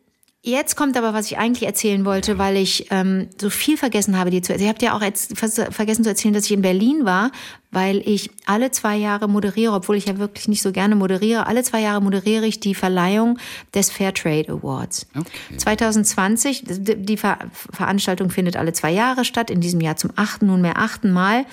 [0.42, 4.30] jetzt kommt aber, was ich eigentlich erzählen wollte, weil ich ähm, so viel vergessen habe,
[4.30, 4.66] dir zu erzählen.
[4.66, 7.30] Ihr habt ja auch jetzt vergessen zu erzählen, dass ich in Berlin war,
[7.70, 11.46] weil ich alle zwei Jahre moderiere, obwohl ich ja wirklich nicht so gerne moderiere.
[11.46, 13.38] Alle zwei Jahre moderiere ich die Verleihung
[13.72, 15.06] des Fairtrade Awards.
[15.16, 15.56] Okay.
[15.56, 20.76] 2020, die Ver Veranstaltung findet alle zwei Jahre statt, in diesem Jahr zum achten, nunmehr
[20.78, 21.46] achten Mal.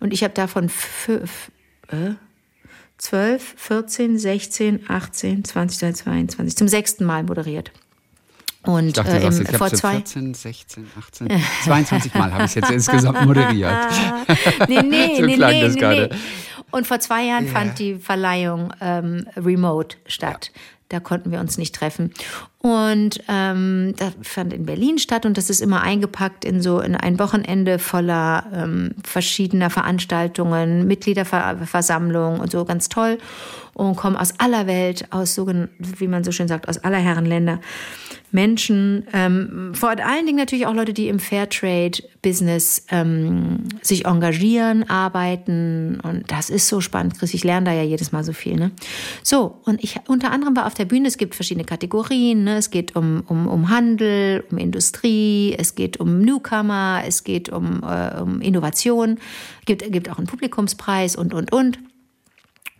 [0.00, 1.50] Und ich habe davon fünf,
[1.88, 2.14] äh,
[2.98, 7.72] 12, 14, 16, 18, 20, 22, zum sechsten Mal moderiert.
[8.64, 11.28] Und Ich dachte, äh, im, ich vor zwei 14, 16, 18,
[11.64, 13.74] 22 Mal habe ich es jetzt insgesamt moderiert.
[14.68, 16.08] nee, nee, so nee, klang nee, das nee, gerade.
[16.12, 16.18] nee.
[16.70, 17.52] Und vor zwei Jahren ja.
[17.52, 20.52] fand die Verleihung ähm, remote statt.
[20.54, 20.60] Ja.
[20.90, 22.12] Da konnten wir uns nicht treffen.
[22.62, 26.94] Und ähm, das fand in Berlin statt und das ist immer eingepackt in so in
[26.94, 33.18] ein Wochenende voller ähm, verschiedener Veranstaltungen, Mitgliederversammlungen und so ganz toll
[33.74, 35.48] und kommen aus aller Welt, aus so,
[35.78, 37.58] wie man so schön sagt, aus aller Herren Länder.
[38.32, 46.00] Menschen, ähm, vor allen Dingen natürlich auch Leute, die im Fairtrade-Business ähm, sich engagieren, arbeiten.
[46.02, 47.34] Und das ist so spannend, Chris.
[47.34, 48.56] Ich lerne da ja jedes Mal so viel.
[48.56, 48.70] Ne?
[49.22, 52.44] So, und ich unter anderem war auf der Bühne, es gibt verschiedene Kategorien.
[52.44, 52.51] Ne?
[52.56, 57.82] Es geht um, um, um Handel, um Industrie, es geht um Newcomer, es geht um,
[57.82, 59.18] äh, um Innovation,
[59.60, 61.78] es gibt, gibt auch einen Publikumspreis und, und, und.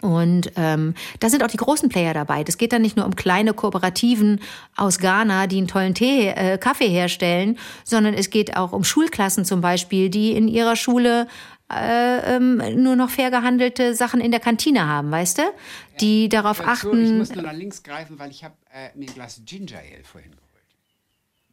[0.02, 2.42] Und ähm, da sind auch die großen Player dabei.
[2.42, 4.40] Das geht dann nicht nur um kleine Kooperativen
[4.76, 9.44] aus Ghana, die einen tollen Tee, äh, Kaffee herstellen, sondern es geht auch um Schulklassen
[9.44, 11.28] zum Beispiel, die in ihrer Schule
[11.74, 15.42] äh, ähm, nur noch fair gehandelte Sachen in der Kantine haben, weißt du?
[16.00, 16.28] Die ja.
[16.28, 17.04] darauf achten.
[17.04, 20.04] Ich muss nur nach links greifen, weil ich habe äh, mir ein Glas Ginger Ale
[20.04, 20.32] vorhin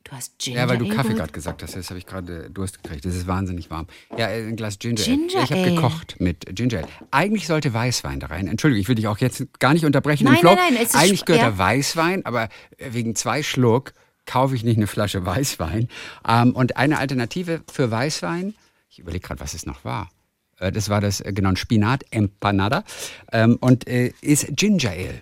[0.10, 0.74] Du hast Ginger Ale.
[0.74, 3.06] Ja, weil du Kaffee gerade gesagt hast, jetzt habe ich gerade Durst gekriegt.
[3.06, 3.88] Das ist wahnsinnig warm.
[4.18, 5.44] Ja, ein Glas Ginger, Ginger Ale.
[5.44, 6.88] Ich habe gekocht mit Ginger Ale.
[7.12, 8.48] Eigentlich sollte Weißwein da rein.
[8.48, 10.40] Entschuldigung, ich will dich auch jetzt gar nicht unterbrechen nein.
[10.42, 11.52] Nein, nein, es Eigentlich gehört ja.
[11.52, 13.94] da Weißwein, aber wegen zwei Schluck
[14.26, 15.90] kaufe ich nicht eine Flasche Weißwein.
[16.28, 18.56] Ähm, und eine Alternative für Weißwein,
[18.90, 20.10] ich überlege gerade, was es noch war.
[20.58, 22.84] Äh, das war das, äh, genau, Spinat Empanada.
[23.32, 25.22] Ähm, und äh, ist Ginger Ale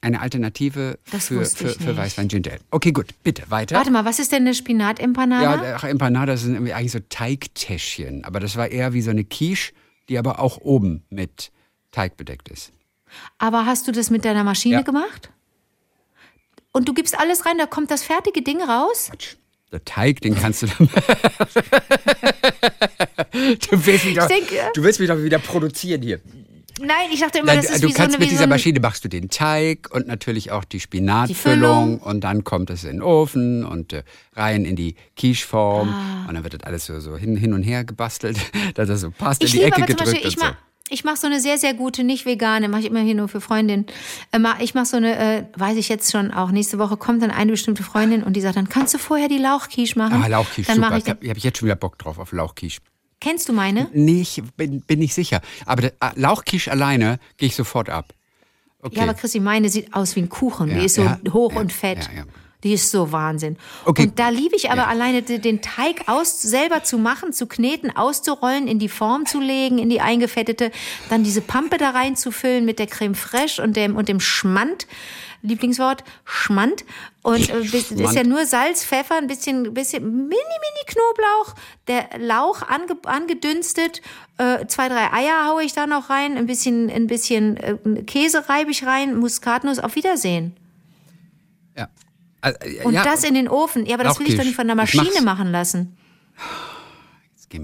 [0.00, 2.60] eine Alternative für, für, für Weißwein Ginger Ale.
[2.70, 3.74] Okay, gut, bitte, weiter.
[3.76, 5.64] Warte mal, was ist denn eine Spinat-Empanada?
[5.66, 9.72] Ja, ach, Empanada sind eigentlich so Teigtäschchen, aber das war eher wie so eine Quiche,
[10.08, 11.50] die aber auch oben mit
[11.90, 12.72] Teig bedeckt ist.
[13.38, 14.82] Aber hast du das mit deiner Maschine Ja.
[14.82, 15.30] gemacht?
[16.72, 19.08] Und du gibst alles rein, da kommt das fertige Ding raus?
[19.10, 19.34] Quatsch.
[19.70, 20.88] Der Teig, den kannst du dann.
[23.32, 26.20] du, willst Ich denke- du willst mich doch wieder produzieren hier.
[26.80, 28.44] Nein, ich dachte immer, Nein, das ist du wie so kannst eine, mit so dieser
[28.44, 31.98] ein, Maschine machst du den Teig und natürlich auch die Spinatfüllung Füllung.
[31.98, 34.04] und dann kommt es in den Ofen und äh,
[34.34, 36.26] rein in die Quicheform Ah.
[36.28, 38.38] und dann wird das alles so, so hin, hin und her gebastelt,
[38.74, 40.46] dass das so passt Ich in die Ecke gedrückt Beispiel, und so.
[40.88, 43.28] Mach, ich mache so eine sehr, sehr gute, nicht vegane, mache ich immer hier nur
[43.28, 43.86] für Freundinnen.
[44.32, 47.30] Äh, Ich mache so eine, äh, weiß ich jetzt schon auch, nächste Woche kommt dann
[47.30, 50.22] eine bestimmte Freundin und die sagt, dann kannst du vorher die Lauchquiche machen.
[50.22, 50.90] Ah, Lauchquiche, Dann super.
[50.90, 52.80] mache ich habe ich jetzt schon wieder Bock drauf auf Lauchquiche.
[53.20, 53.88] Kennst du meine?
[53.92, 55.40] Nee, ich bin, bin nicht sicher.
[55.66, 58.14] Aber der, ah, Lauchquiche alleine gehe ich sofort ab.
[58.80, 58.96] Okay.
[58.96, 60.68] Ja, aber Chrissy, meine sieht aus wie ein Kuchen.
[60.68, 62.08] Ja, die ist so ja, hoch ja, und fett.
[62.12, 62.24] ja, ja.
[62.64, 63.56] Die ist so Wahnsinn.
[63.84, 64.02] Okay.
[64.02, 64.86] Und da liebe ich aber Ja.
[64.88, 69.38] alleine de- den Teig aus, selber zu machen, zu kneten, auszurollen, in die Form zu
[69.40, 70.72] legen, in die eingefettete,
[71.08, 74.88] dann diese Pampe da reinzufüllen mit der Creme fraiche und dem, und dem Schmand.
[75.40, 76.84] Lieblingswort, Schmand.
[77.22, 81.54] Und äh, bis- ist ja nur Salz, Pfeffer, ein bisschen, bisschen mini, mini Knoblauch,
[81.86, 84.02] der Lauch ange, angedünstet,
[84.38, 88.48] äh, zwei, drei Eier haue ich da noch rein, ein bisschen, ein bisschen äh, Käse
[88.48, 90.56] reibe ich rein, Muskatnuss, auf Wiedersehen.
[91.76, 91.86] Ja.
[92.40, 93.86] Also, äh, Und ja, das in den Ofen.
[93.86, 95.96] Ja, aber das will ich doch nicht von der Maschine machen lassen.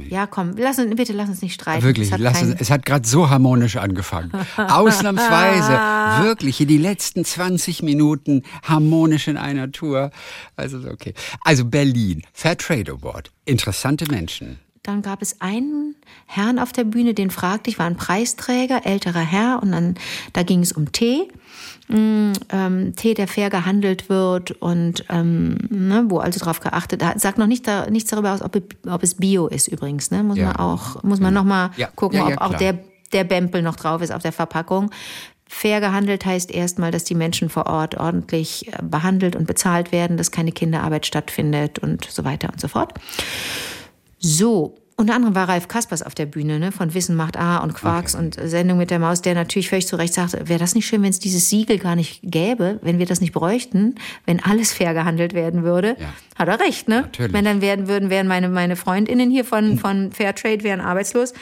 [0.08, 1.82] Ja, komm, lass uns, bitte lass uns nicht streiten.
[1.84, 4.32] Wirklich, Das hat keinen- es, es hat gerade so harmonisch angefangen.
[4.56, 10.10] Ausnahmsweise, wirklich, hier die letzten 20 Minuten harmonisch in einer Tour.
[10.56, 11.12] Also so, okay.
[11.42, 14.58] Also Berlin, Fair Trade Award, interessante Menschen.
[14.85, 19.20] Dann gab es einen Herrn auf der Bühne, den fragte ich, war ein Preisträger, älterer
[19.20, 19.94] Herr, und dann,
[20.35, 21.27] da ging es um Tee.
[21.88, 27.18] Mm, ähm, Tee, der fair gehandelt wird und ähm, ne, wo also darauf geachtet, da
[27.18, 30.23] sagt noch nicht da, nichts darüber aus, ob, ob es Bio ist übrigens, ne?
[30.23, 30.47] Muss Ja.
[30.49, 31.88] man auch, muss man noch mal Ja.
[31.94, 32.79] gucken, Ja, ja, ob auch der,
[33.14, 34.90] der Bempel noch drauf ist auf der Verpackung.
[35.47, 40.16] Fair gehandelt heißt erstmal, dass die Menschen vor Ort ordentlich äh, behandelt und bezahlt werden,
[40.18, 42.92] dass keine Kinderarbeit stattfindet und so weiter und so fort.
[44.26, 47.74] So, unter anderem war Ralf Kaspers auf der Bühne, ne, von Wissen macht A und
[47.74, 50.87] Quarks und Sendung mit der Maus, der natürlich völlig zu Recht sagte, wäre das nicht
[50.87, 54.72] schön, wenn es dieses Siegel gar nicht gäbe, wenn wir das nicht bräuchten, wenn alles
[54.72, 55.96] fair gehandelt werden würde.
[55.98, 56.14] Ja.
[56.37, 57.02] Hat er recht, ne?
[57.02, 57.34] Natürlich.
[57.34, 61.34] Wenn dann werden würden, wären meine, meine Freundinnen hier von, von Fairtrade wären arbeitslos.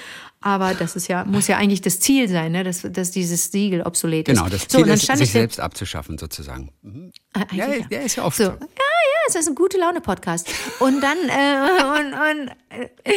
[0.43, 2.65] Aber das ist ja, muss ja eigentlich das Ziel sein, ne?
[2.65, 4.37] dass, dass dieses Siegel obsolet ist.
[4.37, 6.71] Genau, das so, Ziel dann ist, sich selbst abzuschaffen sozusagen.
[6.83, 7.13] Mhm.
[7.33, 8.45] Ah, Ja, eigentlich der ist ja oft so.
[8.45, 8.51] so.
[8.51, 10.51] Ja, ja, es ist ein gute Laune Podcast.
[10.81, 11.63] Und dann äh,
[12.01, 13.13] und, und, äh,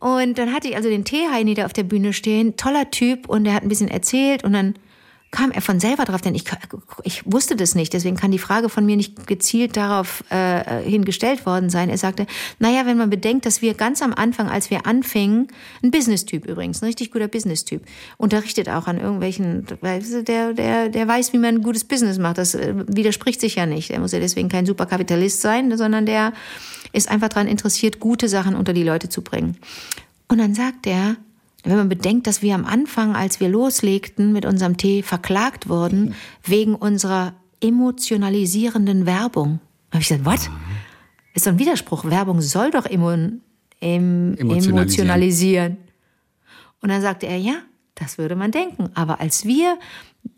[0.00, 3.44] und dann hatte ich also den Teeheini da auf der Bühne stehen, toller Typ und
[3.44, 4.74] der hat ein bisschen erzählt und dann
[5.30, 6.44] kam er von selber drauf, denn ich,
[7.04, 11.46] ich wusste das nicht, deswegen kann die Frage von mir nicht gezielt darauf äh, hingestellt
[11.46, 11.88] worden sein.
[11.88, 12.26] Er sagte,
[12.58, 15.46] naja, wenn man bedenkt, dass wir ganz am Anfang, als wir anfingen,
[15.84, 17.82] ein Business-Typ übrigens, ein richtig guter Business-Typ,
[18.16, 22.56] unterrichtet auch an irgendwelchen, der, der, der weiß, wie man ein gutes Business macht, das
[22.56, 23.90] äh, widerspricht sich ja nicht.
[23.90, 26.32] Er muss ja deswegen kein Superkapitalist sein, sondern der
[26.92, 29.56] ist einfach daran interessiert, gute Sachen unter die Leute zu bringen.
[30.26, 31.16] Und dann sagt er,
[31.64, 36.14] Wenn man bedenkt, dass wir am Anfang, als wir loslegten mit unserem Tee, verklagt wurden
[36.42, 39.60] wegen unserer emotionalisierenden Werbung.
[39.90, 40.50] Da habe ich gesagt, was?
[41.34, 42.04] Ist doch ein Widerspruch.
[42.04, 43.38] Werbung soll doch emo, em,
[43.80, 44.78] Emotionalisieren.
[44.78, 45.76] emotionalisieren.
[46.80, 47.56] Und dann sagte er, ja,
[47.94, 48.90] das würde man denken.
[48.94, 49.78] Aber als wir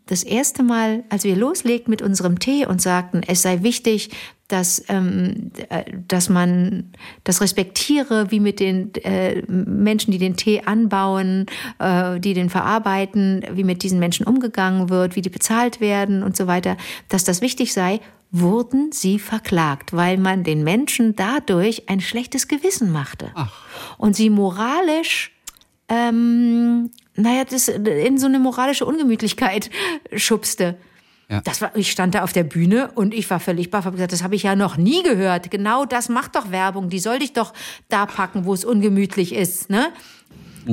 [0.05, 4.09] das erste Mal, als wir loslegten mit unserem Tee und sagten, es sei wichtig,
[4.49, 6.91] dass, ähm, äh, dass man
[7.23, 11.45] das respektiere, wie mit den äh, Menschen, die den Tee anbauen,
[11.79, 16.35] äh, die den verarbeiten, wie mit diesen Menschen umgegangen wird, wie die bezahlt werden und
[16.35, 22.01] so weiter, dass das wichtig sei, wurden sie verklagt, weil man den Menschen dadurch ein
[22.01, 23.31] schlechtes Gewissen machte.
[23.97, 25.31] Und sie moralisch
[25.87, 29.69] ähm, naja, das in so eine moralische Ungemütlichkeit
[30.15, 30.75] schubste.
[31.29, 31.41] Ja.
[31.41, 34.11] Das war, ich stand da auf der Bühne und ich war völlig baff, habe gesagt,
[34.11, 35.49] das habe ich ja noch nie gehört.
[35.51, 36.89] Genau das macht doch Werbung.
[36.89, 37.53] Die soll dich doch
[37.89, 39.87] da packen, wo es ungemütlich ist, ne?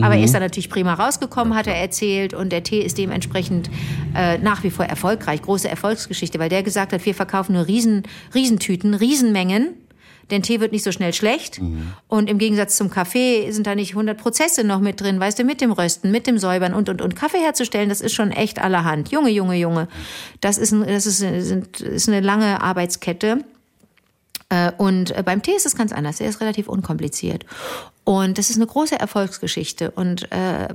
[0.03, 2.33] Aber er ist dann natürlich prima rausgekommen, hat er erzählt.
[2.33, 3.71] Und der Tee ist dementsprechend
[4.15, 5.43] äh, nach wie vor erfolgreich.
[5.43, 9.75] Große Erfolgsgeschichte, weil der gesagt hat, wir verkaufen nur Riesen, Riesentüten, Riesenmengen.
[10.31, 11.61] Denn Tee wird nicht so schnell schlecht.
[12.09, 15.45] Und im Gegensatz zum Kaffee sind da nicht 100 Prozesse noch mit drin, weißt du,
[15.45, 17.17] mit dem Rösten, mit dem Säubern und, und, und.
[17.17, 19.11] Kaffee herzustellen, das ist schon echt allerhand.
[19.11, 19.89] Junge, Junge, Junge.
[20.41, 23.45] Das ist, ein, das ist, sind, ist eine lange Arbeitskette.
[24.51, 26.21] Äh, Und äh, beim Tee ist es ganz anders.
[26.21, 27.47] Er ist relativ unkompliziert.
[28.05, 29.91] Und das ist eine große Erfolgsgeschichte.
[29.93, 30.69] Und äh,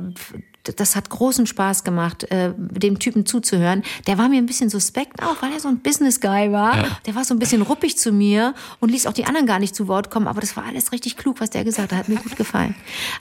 [0.80, 3.84] das hat großen Spaß gemacht, äh, dem Typen zuzuhören.
[4.08, 6.86] Der war mir ein bisschen suspekt auch, weil er so ein Business Guy war.
[7.06, 9.75] Der war so ein bisschen ruppig zu mir und ließ auch die anderen gar nicht
[9.75, 10.28] zu Wort kommen.
[10.28, 11.99] Aber das war alles richtig klug, was der gesagt hat.
[11.99, 12.75] Hat mir gut gefallen.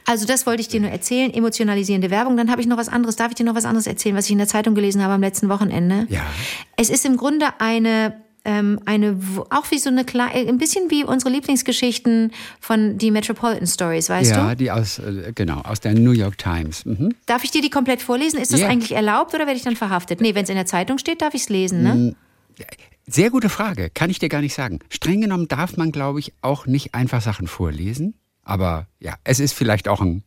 [0.06, 1.32] Also das wollte ich dir nur erzählen.
[1.32, 2.36] Emotionalisierende Werbung.
[2.36, 3.16] Dann habe ich noch was anderes.
[3.16, 5.20] Darf ich dir noch was anderes erzählen, was ich in der Zeitung gelesen habe am
[5.20, 6.06] letzten Wochenende?
[6.08, 6.22] Ja.
[6.76, 9.18] Es ist im Grunde eine ähm, eine
[9.50, 14.32] auch wie so eine kleine, ein bisschen wie unsere Lieblingsgeschichten von die Metropolitan Stories, weißt
[14.32, 14.56] ja, du?
[14.56, 16.84] die aus, äh, genau, aus der New York Times.
[16.84, 17.14] Mhm.
[17.26, 18.38] Darf ich dir die komplett vorlesen?
[18.38, 18.68] Ist das Ja.
[18.68, 20.20] eigentlich erlaubt oder werde ich dann verhaftet?
[20.20, 22.14] Nee, wenn es in der Zeitung steht, darf ich es lesen, ne?
[23.06, 24.78] Sehr gute Frage, kann ich dir gar nicht sagen.
[24.88, 28.14] Streng genommen darf man, glaube ich, auch nicht einfach Sachen vorlesen.
[28.42, 30.22] Aber ja, es ist vielleicht auch ein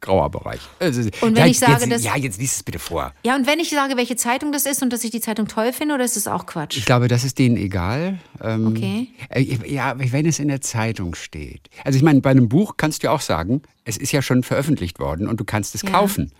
[0.00, 0.60] grauer Bereich.
[0.78, 3.12] Also, Und wenn ja, ich sage, jetzt, Ja, jetzt lies es bitte vor.
[3.24, 5.72] Ja, und wenn ich sage, welche Zeitung das ist und dass ich die Zeitung toll
[5.72, 6.76] finde, oder ist es auch Quatsch?
[6.76, 8.18] Ich glaube, das ist denen egal.
[8.40, 9.08] Ähm, Okay.
[9.30, 11.68] äh, Ja, wenn es in der Zeitung steht.
[11.84, 14.42] Also ich meine, bei einem Buch kannst du ja auch sagen, es ist ja schon
[14.42, 15.90] veröffentlicht worden und du kannst es Ja.
[15.90, 16.32] kaufen.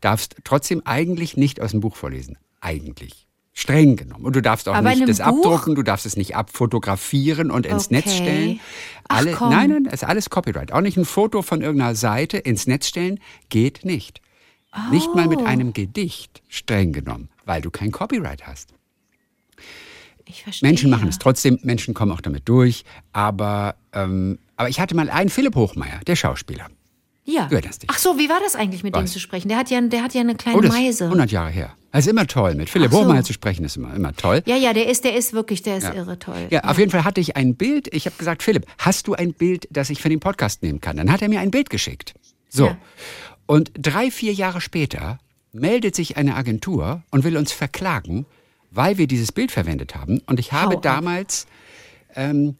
[0.00, 2.38] Darfst trotzdem eigentlich nicht aus dem Buch vorlesen.
[2.60, 3.23] Eigentlich.
[3.56, 4.24] Streng genommen.
[4.24, 5.26] Und du darfst auch Aber nicht das Buch?
[5.26, 7.94] abdrucken, du darfst es nicht abfotografieren und ins Okay.
[7.94, 8.60] Netz stellen.
[9.08, 9.50] Ach, Alle, komm.
[9.50, 10.72] nein, nein, es ist alles Copyright.
[10.72, 14.20] Auch nicht ein Foto von irgendeiner Seite ins Netz stellen, geht nicht.
[14.90, 15.44] Nicht mal mit Oh.
[15.44, 18.70] einem Gedicht, streng genommen, weil du kein Copyright hast.
[20.26, 20.68] Ich verstehe.
[20.68, 22.84] Menschen machen es trotzdem, Menschen kommen auch damit durch.
[23.12, 26.66] Aber, ähm, aber ich hatte mal einen Philipp Hochmeier, der Schauspieler.
[27.24, 27.46] Ja.
[27.46, 27.90] Du erinnerst dich.
[27.90, 29.12] Ach so, wie war das eigentlich, mit dem Was?
[29.12, 29.48] zu sprechen?
[29.48, 31.04] Der hat ja, der hat ja eine kleine Oh, das ist Meise.
[31.04, 31.74] 100 Jahre her.
[31.92, 32.54] Ist immer toll.
[32.54, 33.22] Mit Philipp Ach so.
[33.22, 34.42] Zu sprechen ist immer, immer toll.
[34.46, 36.48] Ja, ja, der ist, der ist wirklich, der ist irre toll.
[36.50, 37.92] Ja, auf jeden Fall hatte ich ein Bild.
[37.94, 40.96] Ich habe gesagt, Philipp, hast du ein Bild, das ich für den Podcast nehmen kann?
[40.96, 42.14] Dann hat er mir ein Bild geschickt.
[42.48, 42.66] So.
[42.66, 42.76] Ja.
[43.46, 45.18] Und drei, vier Jahre später
[45.52, 48.26] meldet sich eine Agentur und will uns verklagen,
[48.70, 50.20] weil wir dieses Bild verwendet haben.
[50.26, 50.82] Und ich habe Hau ab.
[50.82, 51.46] damals,
[52.16, 52.56] ähm,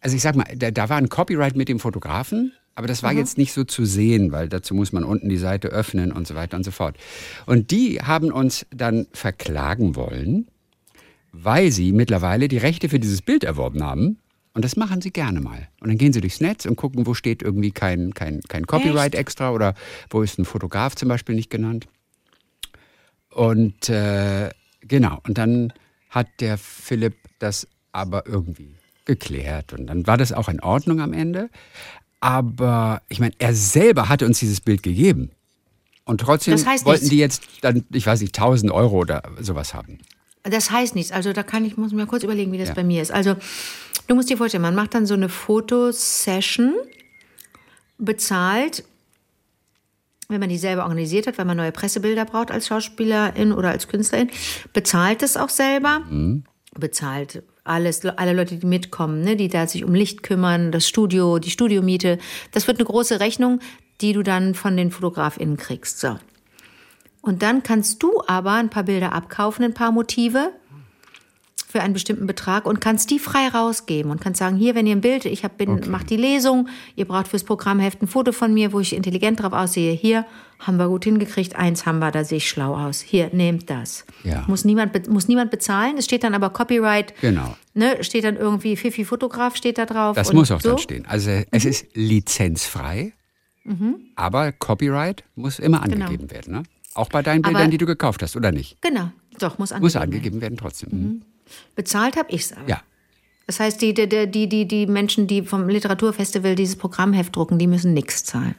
[0.00, 2.52] also ich sag mal, da, da war ein Copyright mit dem Fotografen.
[2.74, 5.68] Aber das war jetzt nicht so zu sehen, weil dazu muss man unten die Seite
[5.68, 6.96] öffnen und so weiter und so fort.
[7.44, 10.48] Und die haben uns dann verklagen wollen,
[11.32, 14.18] weil sie mittlerweile die Rechte für dieses Bild erworben haben.
[14.54, 15.68] Und das machen sie gerne mal.
[15.80, 19.14] Und dann gehen sie durchs Netz und gucken, wo steht irgendwie kein, kein, kein Copyright
[19.14, 19.74] extra oder
[20.10, 21.88] wo ist ein Fotograf zum Beispiel nicht genannt.
[23.30, 25.72] Und äh, genau, und dann
[26.10, 29.72] hat der Philipp das aber irgendwie geklärt.
[29.72, 31.48] Und dann war das auch in Ordnung am Ende.
[32.22, 35.30] Aber ich meine, er selber hatte uns dieses Bild gegeben.
[36.04, 37.10] Und trotzdem Das heißt wollten nichts.
[37.10, 39.98] die jetzt dann, ich weiß nicht, 1000 Euro oder sowas haben.
[40.44, 41.10] Das heißt nichts.
[41.10, 42.74] Also da kann ich, muss mir kurz überlegen, wie das Ja.
[42.74, 43.10] bei mir ist.
[43.10, 43.34] Also
[44.06, 46.74] du musst dir vorstellen, man macht dann so eine Fotosession,
[47.98, 48.84] bezahlt,
[50.28, 53.86] wenn man die selber organisiert hat, weil man neue Pressebilder braucht als Schauspielerin oder als
[53.88, 54.30] Künstlerin,
[54.72, 56.02] bezahlt es auch selber,
[56.74, 61.38] bezahlt alles, alle Leute, die mitkommen, ne, die da sich um Licht kümmern, das Studio,
[61.38, 62.18] die Studiomiete.
[62.50, 63.60] Das wird eine große Rechnung,
[64.00, 66.00] die du dann von den FotografInnen kriegst.
[66.00, 66.18] So.
[67.20, 70.52] Und dann kannst du aber ein paar Bilder abkaufen, ein paar Motive
[71.72, 74.94] für einen bestimmten Betrag und kannst die frei rausgeben und kannst sagen, hier, wenn ihr
[74.94, 78.52] ein Bild, ich hab, bin, mach die Lesung, ihr braucht fürs Programmheft ein Foto von
[78.52, 79.94] mir, wo ich intelligent drauf aussehe.
[79.94, 80.26] Hier
[80.58, 83.00] haben wir gut hingekriegt, eins haben wir, da sehe ich schlau aus.
[83.00, 84.04] Hier, nehmt das.
[84.22, 84.44] Ja.
[84.48, 85.96] Muss niemand, muss niemand bezahlen.
[85.96, 87.14] Es steht dann aber Copyright.
[87.22, 87.56] Genau.
[87.72, 90.14] Ne, steht dann irgendwie Fifi Fotograf steht da drauf.
[90.14, 90.68] Das muss auch so.
[90.70, 91.06] dann stehen.
[91.06, 93.14] Also es ist lizenzfrei.
[94.16, 96.04] Aber Copyright muss immer Genau.
[96.04, 96.52] angegeben werden.
[96.54, 96.62] Ne?
[96.94, 98.76] Auch bei deinen Bildern, die du gekauft hast, oder nicht?
[98.82, 100.02] Genau, doch, muss angegeben Muss werden.
[100.12, 100.88] angegeben werden trotzdem.
[100.90, 101.22] Mhm.
[101.74, 102.68] Bezahlt habe ich es aber.
[102.68, 102.82] Ja.
[103.46, 107.66] Das heißt, die, die, die, die, die Menschen, die vom Literaturfestival dieses Programmheft drucken, die
[107.66, 108.54] müssen nichts zahlen.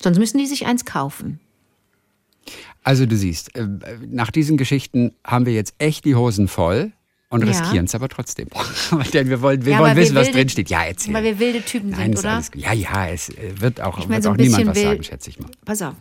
[0.00, 1.40] Sonst müssen die sich eins kaufen.
[2.82, 3.66] Also du siehst, äh,
[4.06, 6.92] nach diesen Geschichten haben wir jetzt echt die Hosen voll
[7.30, 7.46] und Ja.
[7.48, 8.48] riskieren es aber trotzdem.
[9.14, 10.68] Denn wir wollen, wir Ja, wollen wir wissen, was wilde- drin steht.
[10.68, 11.14] Ja, erzähl.
[11.14, 12.32] Weil wir wilde Typen Nein, sind, oder?
[12.34, 15.02] alles, ja, ja, es äh, wird auch, Ich mein, wird so auch niemand was sagen,
[15.02, 15.48] schätze ich mal.
[15.64, 15.94] Pass auf.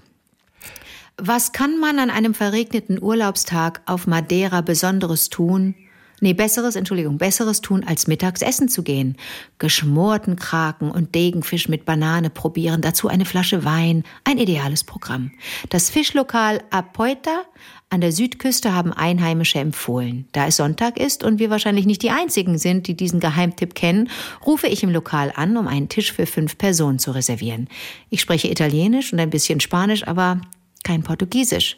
[1.17, 5.76] Was kann man an einem verregneten Urlaubstag auf Madeira Besonderes tun?
[6.24, 9.18] Nee, besseres, Entschuldigung, besseres tun, als mittags essen zu gehen.
[9.58, 14.06] Geschmorten Kraken und Degenfisch mit Banane probieren, dazu eine Flasche Wein.
[14.24, 15.32] Ein ideales Programm.
[15.68, 17.44] Das Fischlokal Apoita
[17.90, 20.26] an der Südküste haben Einheimische empfohlen.
[20.32, 24.10] Da es Sonntag ist und wir wahrscheinlich nicht die einzigen sind, die diesen Geheimtipp kennen,
[24.46, 27.68] rufe ich im Lokal an, um einen Tisch für fünf Personen zu reservieren.
[28.10, 30.40] Ich spreche Italienisch und ein bisschen Spanisch, aber
[30.86, 31.76] kein Portugiesisch.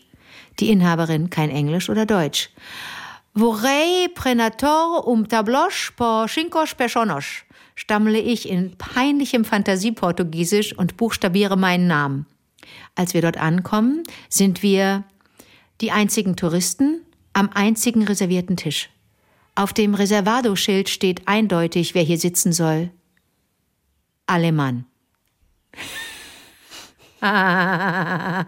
[0.59, 2.51] Die Inhaberin kein Englisch oder Deutsch.
[3.37, 7.25] Vorrei prenator um tablosch por chincos personas,
[7.75, 12.27] stammle ich in peinlichem Fantasieportugiesisch und buchstabiere meinen Namen.
[12.95, 15.03] Als wir dort ankommen, sind wir
[15.81, 17.01] die einzigen Touristen
[17.33, 18.89] am einzigen reservierten Tisch.
[19.53, 22.89] Auf dem Reservado-Schild steht eindeutig, wer hier sitzen soll.
[24.27, 24.85] Alemann.
[27.19, 28.45] Für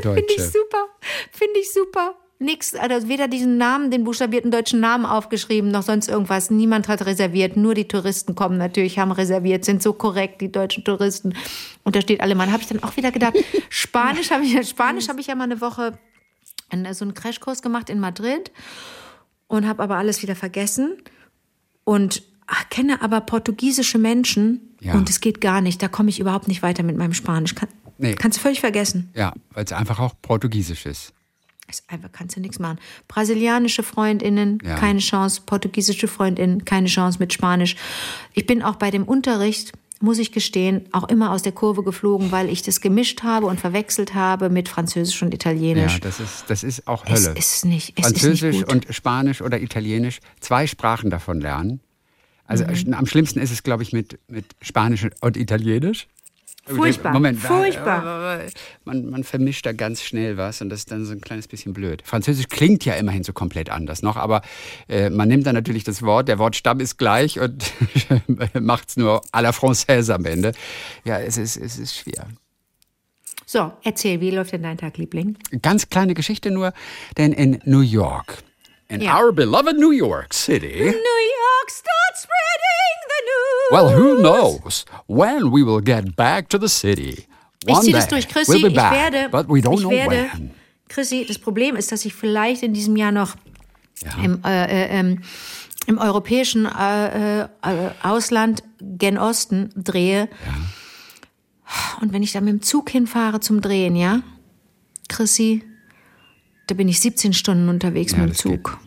[0.00, 0.86] Finde ich super.
[1.32, 2.21] Finde ich super.
[2.42, 6.50] Nix, also weder diesen Namen, den buchstabierten deutschen Namen aufgeschrieben, noch sonst irgendwas.
[6.50, 7.56] Niemand hat reserviert.
[7.56, 11.34] Nur die Touristen kommen natürlich, haben reserviert, sind so korrekt, die deutschen Touristen.
[11.84, 12.52] Und da steht Alemann.
[12.52, 13.34] Habe ich dann auch wieder gedacht,
[13.70, 15.98] Spanisch habe ich, Spanisch habe ich ja mal eine Woche
[16.68, 18.50] einen, so einen Crashkurs gemacht in Madrid
[19.48, 20.96] und habe aber alles wieder vergessen.
[21.84, 24.94] Und ach, kenne aber portugiesische Menschen Ja.
[24.94, 25.82] und es geht gar nicht.
[25.82, 27.54] Da komme ich überhaupt nicht weiter mit meinem Spanisch.
[27.54, 28.14] Kann, Nee.
[28.14, 29.10] Kannst du völlig vergessen.
[29.14, 31.12] Ja, weil es einfach auch Portugiesisch ist.
[31.68, 32.78] Ist einfach, kannst du nichts machen.
[33.08, 34.74] Brasilianische FreundInnen, Ja.
[34.76, 35.42] keine Chance.
[35.46, 37.76] Portugiesische FreundInnen, keine Chance mit Spanisch.
[38.34, 42.32] Ich bin auch bei dem Unterricht, muss ich gestehen, auch immer aus der Kurve geflogen,
[42.32, 45.94] weil ich das gemischt habe und verwechselt habe mit Französisch und Italienisch.
[45.94, 47.38] Ja, das ist, das ist auch es Hölle.
[47.38, 48.74] ist nicht, es ist Französisch nicht gut.
[48.74, 51.78] und Spanisch oder Italienisch, zwei Sprachen davon lernen.
[52.44, 52.94] Also Mhm.
[52.94, 56.08] am schlimmsten ist es, glaube ich, mit, mit Spanisch und Italienisch.
[56.64, 58.40] Furchtbar, Moment, furchtbar.
[58.84, 61.72] Man, man vermischt da ganz schnell was und das ist dann so ein kleines bisschen
[61.72, 62.02] blöd.
[62.04, 64.42] Französisch klingt ja immerhin so komplett anders noch, aber
[64.88, 67.72] äh, man nimmt dann natürlich das Wort, der Wortstamm ist gleich und
[68.60, 70.52] macht es nur à la Française am Ende.
[71.04, 72.28] Ja, es ist, es ist schwer.
[73.44, 75.36] So, erzähl, wie läuft denn dein Tag, Liebling?
[75.62, 76.72] Ganz kleine Geschichte nur,
[77.18, 78.38] denn in New York,
[78.88, 79.18] in Ja.
[79.20, 83.41] our beloved New York City, New York starts spreading the news.
[83.72, 87.26] Well, who knows when we will get back to the city.
[87.66, 88.52] Ich One ziehe das durch, Chrissy.
[88.52, 90.50] We'll ich back, werde, but we don't ich know werde, when.
[90.88, 93.34] Chrissy, das Problem ist, dass ich vielleicht in diesem Jahr noch
[94.04, 94.24] Ja.
[94.24, 95.22] im, äh, äh, ähm,
[95.86, 97.48] im europäischen äh, äh,
[98.02, 100.28] Ausland gen Osten drehe.
[102.00, 104.22] Und wenn ich da mit dem Zug hinfahre zum Drehen, ja,
[105.08, 105.62] Chrissy,
[106.66, 108.78] da bin ich 17 Stunden unterwegs Ja, mit dem Zug.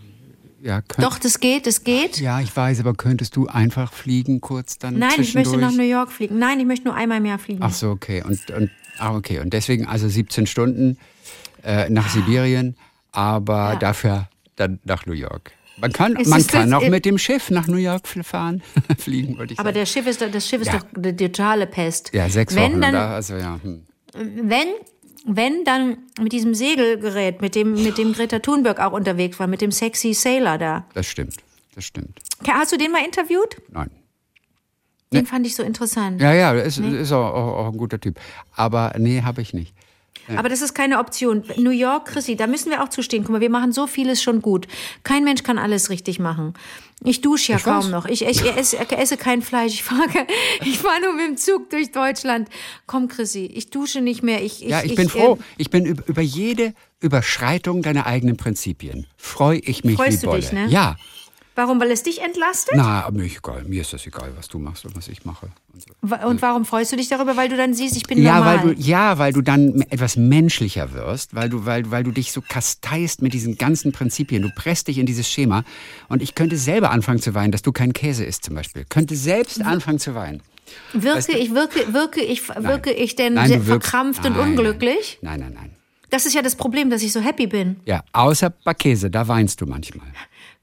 [0.65, 2.19] Ja, könnt, Doch, das geht, das geht.
[2.19, 5.71] ja, ich weiß, aber könntest du einfach fliegen kurz dann Nein, ich möchte nach?
[5.71, 6.39] New York fliegen.
[6.39, 7.59] Nein, ich möchte nur einmal im Jahr fliegen.
[7.61, 8.23] Ach so, okay.
[8.27, 9.39] Und, und, ah, okay.
[9.41, 10.97] Und deswegen also 17 Stunden
[11.63, 12.75] äh, nach Sibirien,
[13.11, 13.75] aber Ja.
[13.75, 15.51] dafür dann nach New York.
[15.77, 18.63] Man kann, Es man kann auch mit dem Schiff nach New York fahren,
[18.97, 19.77] fliegen, wollte ich Aber sagen.
[19.79, 20.79] der Schiff ist, das Schiff ist Ja.
[20.79, 22.09] doch die totale Pest.
[22.11, 23.09] ja, sechs Wenn Wochen, dann, oder?
[23.09, 23.59] Also ja.
[23.61, 23.83] Hm.
[24.15, 24.67] wenn,
[25.25, 29.61] wenn dann mit diesem Segelgerät, mit dem, mit dem Greta Thunberg auch unterwegs war, mit
[29.61, 30.85] dem sexy Sailor da.
[30.93, 31.37] Das stimmt.
[31.73, 32.19] Das stimmt.
[32.47, 33.57] Hast du den mal interviewt?
[33.69, 33.89] Nein.
[35.13, 36.21] Den fand ich so interessant.
[36.21, 38.19] Ja, ja, ist, ist auch, auch, auch ein guter Typ.
[38.53, 39.73] Aber nee, habe ich nicht.
[40.35, 41.43] Aber das ist keine Option.
[41.57, 43.23] New York, Chrissy, da müssen wir auch zustehen.
[43.23, 44.67] Guck mal, wir machen so vieles schon gut.
[45.03, 46.53] Kein Mensch kann alles richtig machen.
[47.03, 47.89] Ich dusche ja Ich kaum weiß.
[47.89, 48.05] noch.
[48.05, 49.73] Ich, ich, esse, esse kein Fleisch.
[49.73, 50.07] Ich fahre
[50.65, 52.49] ich fahr nur mit dem Zug durch Deutschland.
[52.87, 54.43] Komm, Chrissy, ich dusche nicht mehr.
[54.43, 55.37] Ich, ich, Ja, ich, bin äh, froh.
[55.57, 59.07] Ich bin über, jede Überschreitung deiner eigenen Prinzipien.
[59.17, 60.41] Freue ich mich Freust wie du Bolle.
[60.41, 60.67] dich, ne?
[60.67, 60.95] Ja.
[61.55, 61.79] Warum?
[61.79, 62.73] Weil es dich entlastet?
[62.75, 63.63] Na, mir egal.
[63.63, 65.47] Mir ist das egal, was du machst und was ich mache.
[65.73, 66.27] Und so.
[66.27, 67.37] Und warum freust du dich darüber?
[67.37, 68.63] Weil du dann siehst, ich bin Ja, normal.
[68.65, 72.31] weil du, ja, weil du dann etwas menschlicher wirst, weil du, weil, weil du dich
[72.33, 74.41] so kasteist mit diesen ganzen Prinzipien.
[74.41, 75.63] Du presst dich in dieses Schema.
[76.09, 78.85] Und ich könnte selber anfangen zu weinen, dass du kein Käse isst zum Beispiel.
[78.89, 80.41] Könnte selbst anfangen zu weinen.
[80.93, 85.19] wirke ich, wirke, wirke ich, wirke ich denn Nein, du verkrampft und nein, unglücklich?
[85.21, 85.71] Nein, nein, nein.
[86.09, 87.77] Das ist ja das Problem, dass ich so happy bin.
[87.85, 90.07] Ja, außer bei Käse, da weinst du manchmal.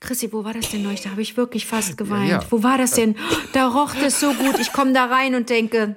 [0.02, 1.02] Chrissy, wo war das denn neulich?
[1.02, 2.28] Da habe ich wirklich fast geweint.
[2.28, 2.44] Ja.
[2.50, 3.14] Wo war das denn?
[3.52, 4.58] Da roch das so gut.
[4.58, 5.94] Ich komme da rein und denke,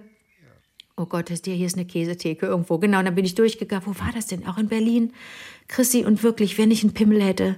[0.95, 2.77] oh Gott, ist hier, hier ist eine Käsetheke irgendwo.
[2.77, 3.85] Genau, und dann bin ich durchgegangen.
[3.87, 4.45] Wo war das denn?
[4.45, 5.11] Auch in Berlin?
[5.67, 7.57] Chrissy, und wirklich, wenn ich einen Pimmel hätte,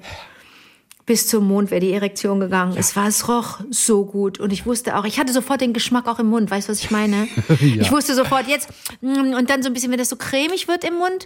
[1.07, 2.73] bis zum Mond wäre die Erektion gegangen.
[2.73, 2.79] Ja.
[2.81, 4.39] Es war, es roch so gut.
[4.39, 6.51] Und ich wusste auch, ich hatte sofort den Geschmack auch im Mund.
[6.51, 7.27] Weißt du, was ich meine?
[7.47, 7.81] ja.
[7.81, 8.69] Ich wusste sofort jetzt,
[9.01, 11.25] mm, und dann so ein bisschen, wenn das so cremig wird im Mund,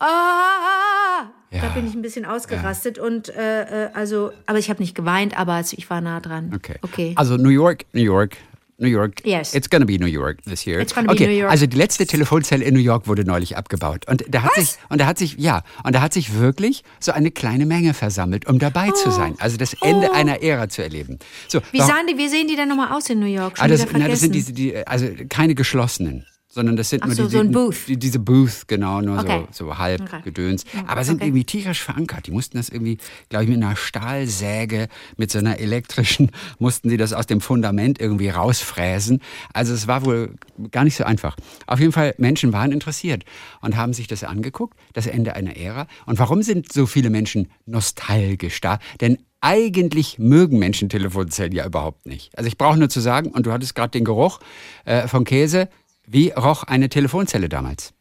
[0.00, 1.60] ah, ja.
[1.62, 2.98] da bin ich ein bisschen ausgerastet.
[2.98, 6.50] Und äh, äh also, aber ich habe nicht geweint, aber ich war nah dran.
[6.52, 6.78] Okay.
[6.82, 7.12] okay.
[7.14, 8.36] Also New York, New York,
[8.80, 9.24] New York.
[9.24, 9.54] Yes.
[9.54, 10.80] It's gonna be New York this year.
[10.80, 11.26] It's gonna okay.
[11.26, 11.50] be New York.
[11.50, 14.70] Also die letzte Telefonzelle in New York wurde neulich abgebaut und da hat Was?
[14.70, 17.94] sich und da hat sich ja und da hat sich wirklich so eine kleine Menge
[17.94, 18.94] versammelt, um dabei oh.
[18.94, 19.34] zu sein.
[19.38, 20.14] Also das Ende oh.
[20.14, 21.18] einer Ära zu erleben.
[21.48, 22.16] So, wie sahen die?
[22.16, 23.58] Wie sehen die denn nochmal aus in New York?
[23.58, 27.06] Schon ah, das, na, das sind diese, die, also keine geschlossenen sondern das sind Ach
[27.06, 27.86] nur so, die, so ein Booth.
[27.86, 29.46] Die, diese Booth, genau, nur okay.
[29.52, 30.20] so, so halb okay.
[30.22, 30.64] gedöns.
[30.86, 31.26] Aber sind okay.
[31.26, 32.26] irgendwie tierisch verankert.
[32.26, 32.98] Die mussten das irgendwie,
[33.28, 38.00] glaube ich, mit einer Stahlsäge, mit so einer elektrischen, mussten sie das aus dem Fundament
[38.00, 39.22] irgendwie rausfräsen.
[39.54, 40.34] Also es war wohl
[40.72, 41.36] gar nicht so einfach.
[41.68, 43.24] Auf jeden Fall, Menschen waren interessiert
[43.60, 45.86] und haben sich das angeguckt, das Ende einer Ära.
[46.06, 48.80] Und warum sind so viele Menschen nostalgisch da?
[49.00, 52.36] Denn eigentlich mögen Menschen Telefonzellen ja überhaupt nicht.
[52.36, 54.40] Also ich brauche nur zu sagen, und du hattest gerade den Geruch
[54.84, 55.68] äh, von Käse,
[56.12, 57.92] wie roch eine Telefonzelle damals?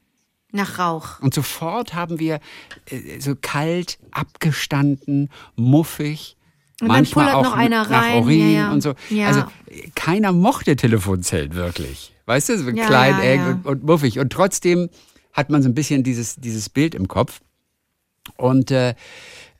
[0.51, 1.19] Nach Rauch.
[1.21, 2.39] Und sofort haben wir
[2.89, 6.35] äh, so kalt, abgestanden, muffig.
[6.81, 8.23] Und manchmal dann auch noch einer nach rein.
[8.23, 8.71] Urin ja, ja.
[8.71, 8.95] und so.
[9.09, 9.27] Ja.
[9.27, 9.43] Also
[9.95, 12.15] keiner mochte Telefonzellen wirklich.
[12.25, 14.17] Weißt du, so klein, eng und, und, muffig.
[14.17, 14.89] Und trotzdem
[15.33, 17.41] hat man so ein bisschen dieses, dieses Bild im Kopf.
[18.37, 18.95] Und äh,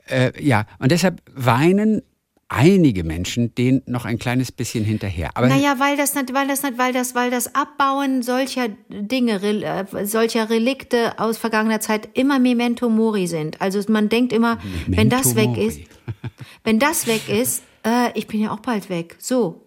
[0.08, 2.02] äh, ja, und deshalb weinen
[2.50, 5.30] einige Menschen den noch ein kleines bisschen hinterher.
[5.36, 9.42] Aber naja, weil das nicht, weil das nicht, weil das, weil das Abbauen solcher Dinge,
[9.42, 13.62] äh, solcher Relikte aus vergangener Zeit immer Memento Mori sind.
[13.62, 15.66] Also man denkt immer, Memento wenn das weg Mori.
[15.66, 15.80] ist,
[16.64, 19.16] wenn das weg ist, äh, ich bin ja auch bald weg.
[19.20, 19.64] So.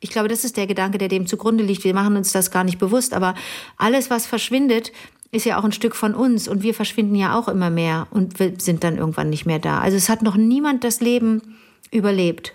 [0.00, 1.84] Ich glaube, das ist der Gedanke, der dem zugrunde liegt.
[1.84, 3.34] Wir machen uns das gar nicht bewusst, aber
[3.76, 4.92] alles, was verschwindet,
[5.30, 8.38] ist ja auch ein Stück von uns und wir verschwinden ja auch immer mehr und
[8.62, 9.80] sind dann irgendwann nicht mehr da.
[9.80, 11.58] Also es hat noch niemand das Leben
[11.90, 12.54] überlebt.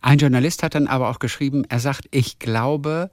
[0.00, 3.10] Ein Journalist hat dann aber auch geschrieben, er sagt, ich glaube,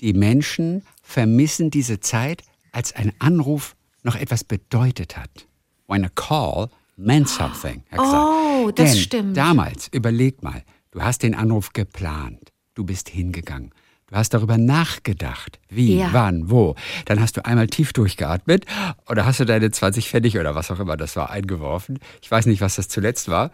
[0.00, 2.42] die Menschen vermissen diese Zeit,
[2.72, 5.46] als ein Anruf noch etwas bedeutet hat.
[5.86, 7.82] When a call meant something.
[7.98, 9.36] Oh, das Denn stimmt.
[9.36, 10.62] Damals, überleg mal,
[10.92, 13.72] du hast den Anruf geplant, du bist hingegangen.
[14.10, 15.60] Du hast darüber nachgedacht.
[15.68, 16.08] Wie, ja.
[16.10, 16.74] wann, wo.
[17.04, 18.66] Dann hast du einmal tief durchgeatmet
[19.08, 22.00] oder hast du deine 20 Pfennig oder was auch immer das war eingeworfen.
[22.20, 23.52] Ich weiß nicht, was das zuletzt war.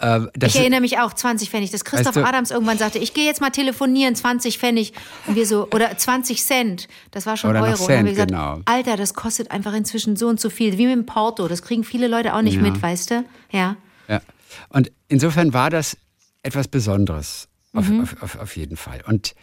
[0.00, 1.72] Ähm, ich erinnere mich auch, 20 Pfennig.
[1.72, 4.92] Dass Christoph weißt du, Adams irgendwann sagte, ich gehe jetzt mal telefonieren, 20 Pfennig.
[5.26, 6.86] Und wir so, oder 20 Cent.
[7.10, 7.74] Das war schon oder Euro.
[7.74, 8.60] Cent, und haben wir gesagt, genau.
[8.64, 10.78] Alter, das kostet einfach inzwischen so und so viel.
[10.78, 11.48] Wie mit dem Porto.
[11.48, 12.62] Das kriegen viele Leute auch nicht ja.
[12.62, 13.24] mit, weißt du?
[13.50, 13.76] Ja.
[14.06, 14.20] Ja.
[14.68, 15.96] Und insofern war das
[16.44, 17.48] etwas Besonderes.
[17.72, 18.02] Auf, mhm.
[18.02, 19.02] auf, auf, auf jeden Fall.
[19.06, 19.34] Und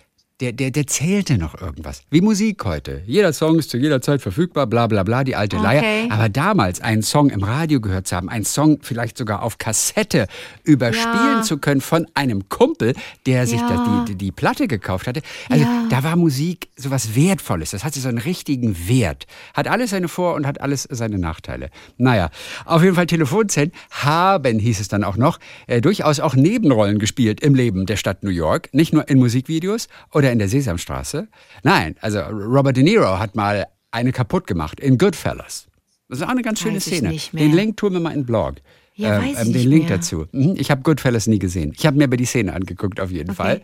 [0.43, 2.01] der, der, der zählte noch irgendwas.
[2.09, 3.01] Wie Musik heute.
[3.05, 5.65] Jeder Song ist zu jeder Zeit verfügbar, bla bla bla, die alte okay.
[5.65, 6.11] Leier.
[6.11, 10.27] Aber damals einen Song im Radio gehört zu haben, einen Song vielleicht sogar auf Kassette
[10.65, 11.41] überspielen ja.
[11.43, 12.93] zu können von einem Kumpel,
[13.25, 14.03] der sich ja.
[14.05, 15.21] die, die, die, Platte gekauft hatte.
[15.47, 15.85] Also ja.
[15.89, 17.71] da war Musik sowas Wertvolles.
[17.71, 19.25] Das hatte so einen richtigen Wert.
[19.53, 21.69] Hat alles seine Vor- und hat alles seine Nachteile.
[21.97, 22.29] Naja,
[22.65, 27.39] auf jeden Fall Telefonzellen haben, hieß es dann auch noch, äh, durchaus auch Nebenrollen gespielt
[27.39, 28.67] im Leben der Stadt New York.
[28.73, 31.27] Nicht nur in Musikvideos oder in der Sesamstraße.
[31.63, 35.67] Nein, also Robert De Niro hat mal eine kaputt gemacht in Goodfellas.
[36.09, 37.15] Das ist auch eine ganz schöne weiß Szene.
[37.31, 38.55] Den Link tun wir mal in den Blog.
[38.95, 39.97] Ja, ähm, ähm, den Link mehr.
[39.97, 40.27] dazu.
[40.31, 41.73] Mhm, ich habe Goodfellas nie gesehen.
[41.75, 43.35] Ich habe mir aber die Szene angeguckt, auf jeden okay.
[43.35, 43.61] Fall.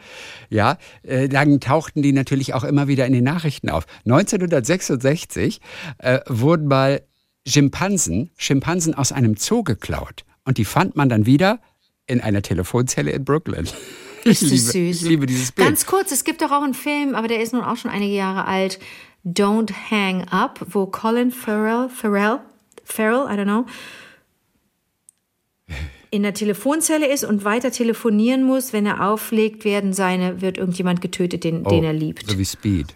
[0.49, 3.85] Ja, äh, dann tauchten die natürlich auch immer wieder in den Nachrichten auf.
[4.05, 5.61] 1966
[5.99, 7.01] äh, wurden mal
[7.45, 10.25] Schimpansen, Schimpansen aus einem Zoo geklaut.
[10.45, 11.59] Und die fand man dann wieder
[12.07, 13.67] in einer Telefonzelle in Brooklyn.
[14.23, 14.73] Ist ich, liebe, süß.
[14.73, 15.67] ich liebe dieses Bild.
[15.67, 18.13] Ganz kurz, es gibt doch auch einen Film, aber der ist nun auch schon einige
[18.13, 18.79] Jahre alt.
[19.25, 22.39] Don't Hang Up, wo Colin Farrell, Farrell,
[22.83, 23.65] Farrell, I don't know,
[26.11, 28.73] in der Telefonzelle ist und weiter telefonieren muss.
[28.73, 32.29] Wenn er auflegt, werden seine, wird irgendjemand getötet, den, oh, den er liebt.
[32.29, 32.95] So wie Speed.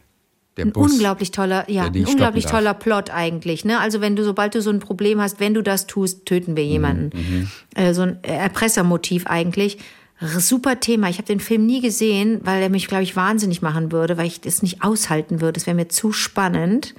[0.58, 3.66] Der ein Bus, unglaublich toller, ja, ein unglaublich toller Plot eigentlich.
[3.66, 3.80] Ne?
[3.80, 6.64] Also wenn du, sobald du so ein Problem hast, wenn du das tust, töten wir
[6.64, 7.10] jemanden.
[7.18, 9.80] Mhm, äh, so ein Erpressermotiv eigentlich.
[10.24, 11.10] Super Thema.
[11.10, 14.28] Ich habe den Film nie gesehen, weil er mich, glaube ich, wahnsinnig machen würde, weil
[14.28, 15.60] ich das nicht aushalten würde.
[15.60, 16.96] Es wäre mir zu spannend.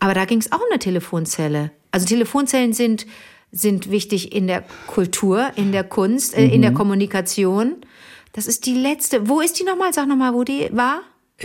[0.00, 1.70] Aber da ging es auch um eine Telefonzelle.
[1.90, 3.06] Also Telefonzellen sind,
[3.52, 6.76] sind wichtig in der Kultur, in der Kunst, äh, in der mhm.
[6.76, 7.76] Kommunikation.
[8.32, 9.28] Das ist die letzte.
[9.28, 9.92] Wo ist die nochmal?
[9.92, 11.02] Sag nochmal, wo die war.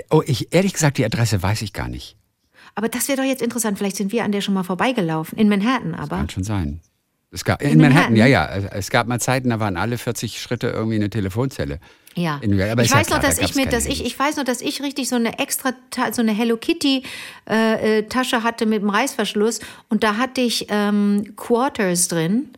[0.09, 2.17] Oh, ich, ehrlich gesagt, die Adresse weiß ich gar nicht.
[2.75, 3.77] Aber das wäre doch jetzt interessant.
[3.77, 5.37] Vielleicht sind wir an der schon mal vorbeigelaufen.
[5.37, 6.07] In Manhattan aber.
[6.07, 6.81] Das kann schon sein.
[7.31, 8.69] Es gab, in, in Manhattan, Manhattan, ja, ja.
[8.73, 11.79] Es gab mal Zeiten, da waren alle 40 Schritte irgendwie eine Telefonzelle.
[12.15, 12.39] Ja.
[12.41, 14.43] In, aber ich weiß ja noch, dass da ich mir, dass ich, ich weiß noch,
[14.43, 15.73] dass ich richtig so eine extra,
[16.11, 17.03] so eine Hello Kitty
[17.47, 19.59] äh, äh, Tasche hatte mit dem Reißverschluss
[19.89, 22.49] und da hatte ich ähm, Quarters drin.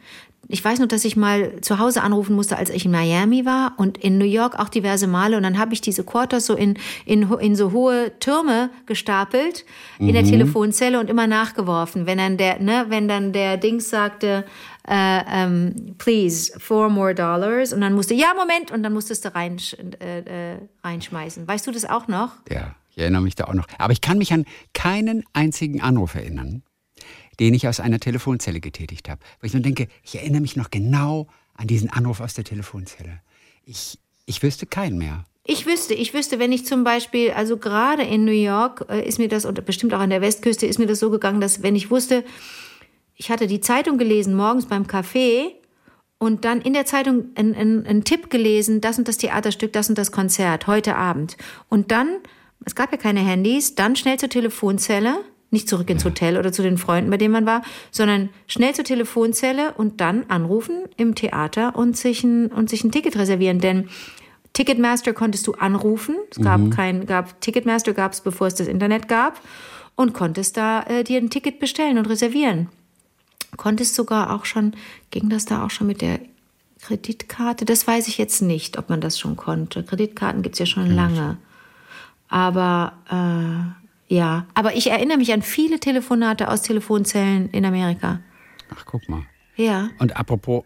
[0.51, 3.73] Ich weiß noch, dass ich mal zu Hause anrufen musste, als ich in Miami war
[3.77, 5.37] und in New York auch diverse Male.
[5.37, 9.65] Und dann habe ich diese Quarters so in, in, in so hohe Türme gestapelt
[9.99, 10.13] in mhm.
[10.13, 12.05] der Telefonzelle und immer nachgeworfen.
[12.05, 14.45] Wenn dann der, ne, wenn dann der Dings sagte,
[14.87, 17.73] äh, ähm, please, four more dollars.
[17.73, 19.57] Und dann musste, ja, Moment, und dann musstest du rein,
[19.99, 21.47] äh, äh, reinschmeißen.
[21.47, 22.31] Weißt du das auch noch?
[22.49, 23.67] Ja, ich erinnere mich da auch noch.
[23.77, 26.63] Aber ich kann mich an keinen einzigen Anruf erinnern,
[27.41, 29.19] den ich aus einer Telefonzelle getätigt habe.
[29.39, 33.19] Weil ich nur denke, ich erinnere mich noch genau an diesen Anruf aus der Telefonzelle.
[33.65, 35.25] Ich, ich wüsste keinen mehr.
[35.43, 39.17] Ich wüsste, ich wüsste, wenn ich zum Beispiel, also gerade in New York äh, ist
[39.17, 41.75] mir das, und bestimmt auch an der Westküste, ist mir das so gegangen, dass wenn
[41.75, 42.23] ich wusste,
[43.15, 45.55] ich hatte die Zeitung gelesen morgens beim Kaffee
[46.19, 50.11] und dann in der Zeitung einen Tipp gelesen, das und das Theaterstück, das und das
[50.11, 51.37] Konzert, heute Abend.
[51.69, 52.17] Und dann,
[52.65, 56.63] es gab ja keine Handys, dann schnell zur Telefonzelle, nicht zurück ins Hotel oder zu
[56.63, 61.75] den Freunden, bei denen man war, sondern schnell zur Telefonzelle und dann anrufen im Theater
[61.75, 63.59] und sich ein, und sich ein Ticket reservieren.
[63.59, 63.89] Denn
[64.53, 66.15] Ticketmaster konntest du anrufen.
[66.31, 66.69] Es gab mhm.
[66.69, 69.39] kein, gab, Ticketmaster gab es, bevor es das Internet gab.
[69.95, 72.69] Und konntest da äh, dir ein Ticket bestellen und reservieren.
[73.57, 74.73] Konntest sogar auch schon,
[75.11, 76.19] ging das da auch schon mit der
[76.81, 77.65] Kreditkarte?
[77.65, 79.83] Das weiß ich jetzt nicht, ob man das schon konnte.
[79.83, 81.37] Kreditkarten gibt es ja schon ja, lange.
[82.29, 83.80] Aber äh,
[84.11, 88.19] ja, aber ich erinnere mich an viele Telefonate aus Telefonzellen in Amerika.
[88.75, 89.21] Ach, guck mal.
[89.55, 89.89] Ja.
[89.99, 90.65] Und apropos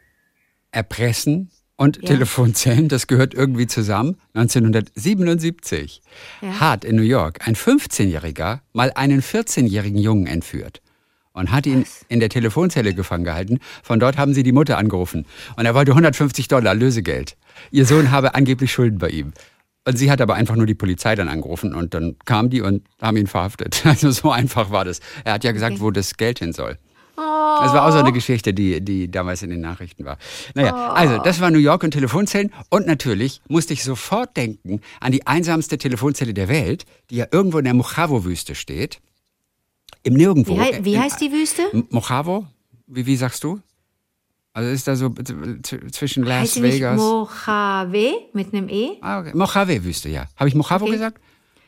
[0.71, 2.07] Erpressen und ja.
[2.07, 4.17] Telefonzellen, das gehört irgendwie zusammen.
[4.33, 6.01] 1977
[6.41, 6.59] ja.
[6.59, 10.81] hat in New York ein 15-Jähriger mal einen 14-jährigen Jungen entführt
[11.33, 12.03] und hat ihn Was?
[12.09, 13.59] in der Telefonzelle gefangen gehalten.
[13.83, 17.37] Von dort haben sie die Mutter angerufen und er wollte 150 Dollar Lösegeld.
[17.69, 19.33] Ihr Sohn habe angeblich Schulden bei ihm.
[19.87, 22.83] Und sie hat aber einfach nur die Polizei dann angerufen und dann kam die und
[23.01, 23.83] haben ihn verhaftet.
[23.95, 24.99] Also so einfach war das.
[25.23, 25.81] Er hat ja gesagt, okay.
[25.81, 26.77] wo das Geld hin soll.
[27.17, 27.21] Oh.
[27.61, 30.17] Das war auch so eine Geschichte, die, die damals in den Nachrichten war.
[30.53, 30.93] Naja, oh.
[30.93, 32.51] also das war New York und Telefonzellen.
[32.69, 37.59] Und natürlich musste ich sofort denken an die einsamste Telefonzelle der Welt, die ja irgendwo
[37.59, 38.99] in der Mojave-Wüste steht.
[40.03, 40.57] Im Nirgendwo.
[40.57, 41.61] Wie, wie heißt die Wüste?
[41.89, 42.47] Mojave?
[42.87, 43.61] Wie, wie sagst du?
[44.55, 45.13] Also ist da so
[45.91, 46.97] zwischen Las heißt Vegas.
[46.97, 48.91] Mojave mit einem E?
[49.01, 49.31] Ah, okay.
[49.33, 50.27] Mojave-Wüste, ja.
[50.37, 50.93] Habe ich Mojave okay.
[50.93, 51.19] gesagt?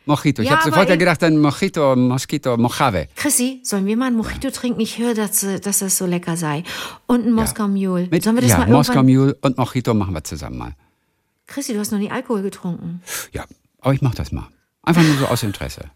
[0.05, 0.41] Mojito.
[0.41, 3.09] Ich ja, habe sofort ja gedacht an Mojito, Mosquito, Mojave.
[3.17, 4.51] Chrissy, sollen wir mal ein Mojito ja.
[4.51, 4.79] trinken?
[4.79, 6.63] Ich höre, dass, dass das so lecker sei.
[7.07, 8.07] Und ein Moskau Mule.
[8.09, 10.71] Mit, sollen wir das ja, mal Moskau Mule und Mojito machen wir zusammen mal.
[11.45, 13.01] Chrissy, du hast noch nie Alkohol getrunken.
[13.33, 13.43] Ja,
[13.81, 14.47] aber ich mache das mal.
[14.83, 15.91] Einfach nur so aus Interesse.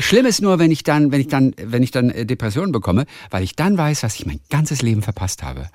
[0.00, 3.06] Schlimm ist nur, wenn ich dann, wenn ich dann, wenn ich dann äh, Depressionen bekomme,
[3.30, 5.68] weil ich dann weiß, was ich mein ganzes Leben verpasst habe.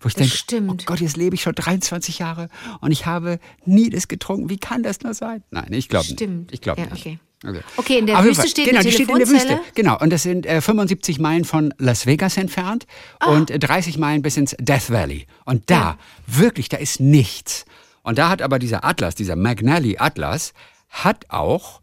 [0.00, 0.34] Wo ich denke,
[0.68, 2.48] oh Gott, jetzt lebe ich schon 23 Jahre
[2.80, 4.48] und ich habe nie das getrunken.
[4.48, 5.42] Wie kann das nur sein?
[5.50, 6.18] Nein, ich glaube nicht.
[6.18, 6.52] Stimmt.
[6.52, 7.06] Ich glaube ja, nicht.
[7.06, 7.18] Okay.
[7.44, 7.60] Okay.
[7.76, 9.60] okay, in der Aber Wüste steht genau, die, die steht in der Wüste.
[9.74, 12.86] Genau, und das sind äh, 75 Meilen von Las Vegas entfernt
[13.24, 13.30] oh.
[13.30, 15.26] und 30 Meilen bis ins Death Valley.
[15.44, 15.98] Und da, ja.
[16.26, 17.66] wirklich, da ist nichts.
[18.02, 20.54] Und da hat aber dieser Atlas, dieser McNally Atlas,
[20.88, 21.82] hat auch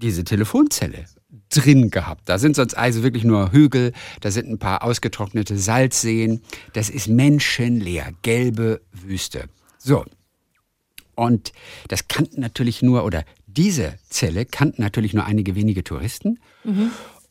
[0.00, 1.04] diese Telefonzelle
[1.50, 2.28] drin gehabt.
[2.28, 6.42] Da sind sonst also wirklich nur Hügel, da sind ein paar ausgetrocknete Salzseen.
[6.72, 9.48] Das ist menschenleer, gelbe Wüste.
[9.78, 10.04] So.
[11.14, 11.52] Und
[11.88, 16.38] das kannten natürlich nur, oder diese Zelle kannten natürlich nur einige wenige Touristen.
[16.64, 16.90] Mhm.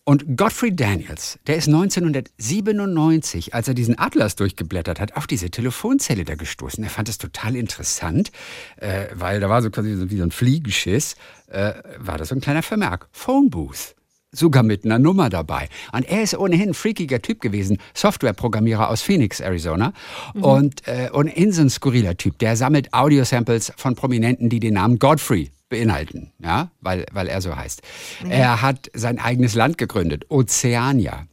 [0.09, 6.25] Und Godfrey Daniels, der ist 1997, als er diesen Atlas durchgeblättert hat, auf diese Telefonzelle
[6.25, 6.83] da gestoßen.
[6.83, 8.31] Er fand es total interessant,
[8.77, 12.35] äh, weil da war so quasi so wie so ein Fliegenschiss, äh, war das so
[12.35, 13.07] ein kleiner Vermerk.
[13.11, 13.93] Phone Booth.
[14.31, 15.69] Sogar mit einer Nummer dabei.
[15.91, 19.93] Und er ist ohnehin ein freakiger Typ gewesen, Softwareprogrammierer aus Phoenix, Arizona.
[20.33, 20.43] Mhm.
[20.43, 22.39] Und äh, ohnehin so ein skurriler Typ.
[22.39, 27.55] Der sammelt Audiosamples von Prominenten, die den Namen Godfrey beinhalten, ja, weil, weil er so
[27.55, 27.81] heißt.
[28.23, 28.29] Ja.
[28.29, 31.27] Er hat sein eigenes Land gegründet, Ozeania.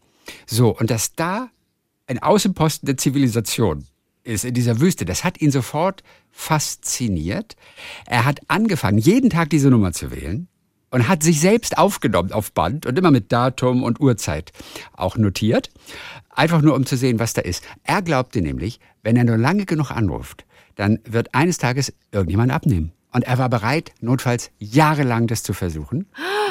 [0.46, 1.48] So, und dass da
[2.06, 3.86] ein Außenposten der Zivilisation
[4.22, 7.56] ist in dieser Wüste, das hat ihn sofort fasziniert.
[8.06, 10.48] Er hat angefangen, jeden Tag diese Nummer zu wählen
[10.90, 14.52] und hat sich selbst aufgenommen auf Band und immer mit Datum und Uhrzeit
[14.92, 15.70] auch notiert.
[16.30, 17.64] Einfach nur, um zu sehen, was da ist.
[17.82, 22.92] Er glaubte nämlich, wenn er nur lange genug anruft, dann wird eines Tages irgendjemand abnehmen.
[23.16, 26.04] Und er war bereit, notfalls jahrelang das zu versuchen.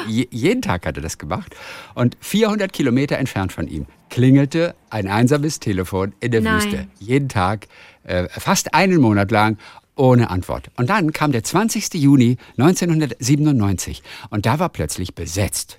[0.08, 1.54] Je jeden Tag hat er das gemacht.
[1.94, 6.56] Und 400 Kilometer entfernt von ihm klingelte ein einsames Telefon in der Nein.
[6.56, 6.88] Wüste.
[6.98, 7.68] Jeden Tag,
[8.02, 9.58] äh, fast einen Monat lang,
[9.94, 10.72] ohne Antwort.
[10.76, 11.94] Und dann kam der 20.
[11.94, 15.78] Juni 1997 und da war plötzlich besetzt.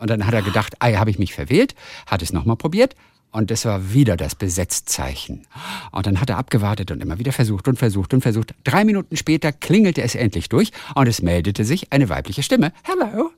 [0.00, 1.76] Und dann hat er gedacht, ah, habe ich mich verwählt,
[2.08, 2.96] hat es nochmal probiert
[3.32, 5.46] Und das war wieder das Besetzzeichen.
[5.92, 8.54] Und dann hat er abgewartet und immer wieder versucht und versucht und versucht.
[8.64, 12.72] Drei Minuten später klingelte es endlich durch und es meldete sich eine weibliche Stimme.
[12.82, 13.30] Hello.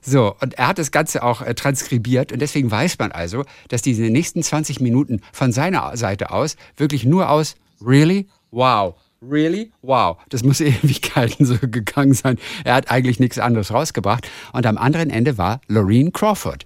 [0.00, 3.82] So, und er hat das Ganze auch äh, transkribiert und deswegen weiß man also, dass
[3.82, 8.26] diese nächsten 20 Minuten von seiner Seite aus wirklich nur aus Really?
[8.50, 8.94] Wow.
[9.20, 9.72] Really?
[9.82, 10.18] Wow.
[10.28, 12.38] Das muss Ewigkeiten so gegangen sein.
[12.64, 14.28] Er hat eigentlich nichts anderes rausgebracht.
[14.52, 16.64] Und am anderen Ende war Lorene Crawford.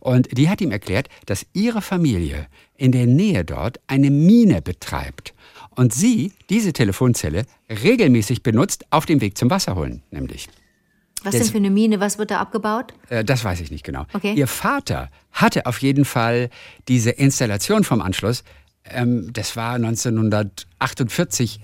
[0.00, 2.46] Und die hat ihm erklärt, dass ihre Familie
[2.76, 5.34] in der Nähe dort eine Mine betreibt.
[5.76, 10.48] Und sie diese Telefonzelle regelmäßig benutzt auf dem Weg zum Wasserholen, nämlich.
[11.22, 12.00] Was denn für eine Mine?
[12.00, 12.94] Was wird da abgebaut?
[13.10, 14.06] Äh, das weiß ich nicht genau.
[14.12, 14.34] Okay.
[14.34, 16.48] Ihr Vater hatte auf jeden Fall
[16.88, 18.42] diese Installation vom Anschluss,
[18.84, 21.60] ähm, das war 1948,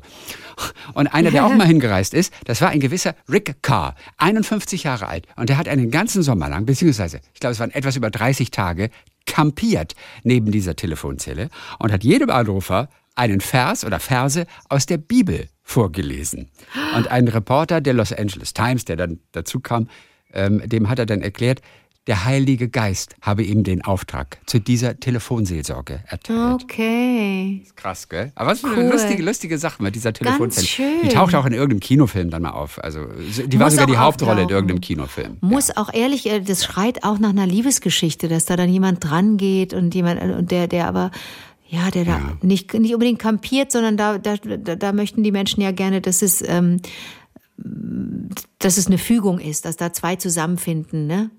[0.95, 5.09] Und einer, der auch mal hingereist ist, das war ein gewisser Rick Carr, 51 Jahre
[5.09, 5.27] alt.
[5.37, 8.51] Und der hat einen ganzen Sommer lang, beziehungsweise, ich glaube, es waren etwas über 30
[8.51, 8.91] Tage,
[9.27, 11.49] kampiert neben dieser Telefonzelle
[11.81, 16.51] und hat jedem Anrufer einen Vers oder Verse aus der Bibel vorgelesen.
[16.95, 19.89] Und ein Reporter der Los Angeles Times, der dann dazu kam,
[20.33, 21.61] ähm, dem hat er dann erklärt,
[22.07, 26.63] der Heilige Geist habe ihm den Auftrag zu dieser Telefonseelsorge erteilt.
[26.63, 27.65] Okay.
[27.75, 28.31] Krass, gell?
[28.35, 28.93] Aber was für eine Cool.
[28.93, 30.87] lustige, lustige Sache mit dieser schön.
[31.03, 32.83] Die taucht auch in irgendeinem Kinofilm dann mal auf.
[32.83, 34.51] Also die war Muss sogar die Hauptrolle in auftauchen.
[34.55, 35.37] irgendeinem Kinofilm.
[35.41, 39.37] Muss auch ehrlich, äh, das schreit auch nach einer Liebesgeschichte, dass da dann jemand dran
[39.37, 41.11] geht und jemand, äh, und der, der aber,
[41.69, 42.37] ja, der da Ja.
[42.43, 46.23] nicht, nicht unbedingt kampiert, sondern da, da, da, da möchten die Menschen ja gerne, dass
[46.23, 46.79] es, ähm,
[48.59, 51.31] dass es eine Fügung ist, dass da zwei zusammenfinden, ne?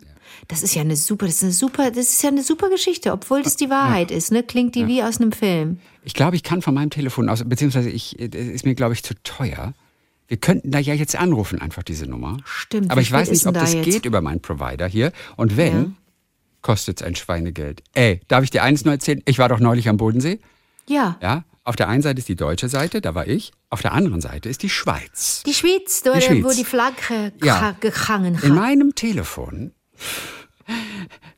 [0.48, 3.12] Das ist ja eine super, das ist eine super, das ist ja eine super Geschichte,
[3.12, 4.44] obwohl das die Wahrheit ist, ne?
[4.44, 5.80] Klingt die wie aus einem Film.
[6.04, 9.04] Ich glaube, ich kann von meinem Telefon aus, beziehungsweise ich, äh, ist mir, glaube ich,
[9.04, 9.74] zu teuer.
[10.30, 12.38] Wir könnten da ja jetzt anrufen, einfach diese Nummer.
[12.46, 13.86] Stimmt, Aber ich weiß nicht, ob da das jetzt?
[13.86, 15.12] geht über meinen Provider hier.
[15.38, 15.86] Und wenn, Ja.
[16.62, 17.82] kostet es ein Schweinegeld.
[17.94, 19.22] Ey, darf ich dir eines nur erzählen?
[19.26, 20.40] Ich war doch neulich am Bodensee.
[20.90, 21.18] Ja.
[21.22, 23.52] Ja, auf der einen Seite ist die deutsche Seite, da war ich.
[23.70, 25.44] Auf der anderen Seite ist die Schweiz.
[25.46, 26.44] Die Schweiz, Die Schweiz.
[26.44, 27.62] wo die Flagge Ja.
[27.62, 27.72] ja.
[27.80, 28.50] gehangen In hat.
[28.50, 29.72] meinem Telefon.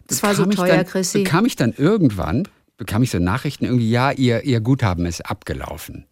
[0.07, 1.19] Das war so teuer, dann, Chrissy.
[1.23, 2.47] Bekam ich dann irgendwann,
[2.77, 6.05] bekam ich so Nachrichten irgendwie, ja, ihr, ihr Guthaben ist abgelaufen.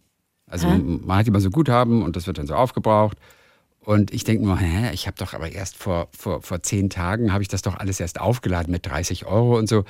[0.46, 3.18] Also man hat immer so Guthaben und das wird dann so aufgebraucht.
[3.80, 7.32] Und ich denke nur, hä, ich habe doch aber erst vor, vor, vor zehn Tagen,
[7.32, 9.84] habe ich das doch alles erst aufgeladen mit 30 Euro und so.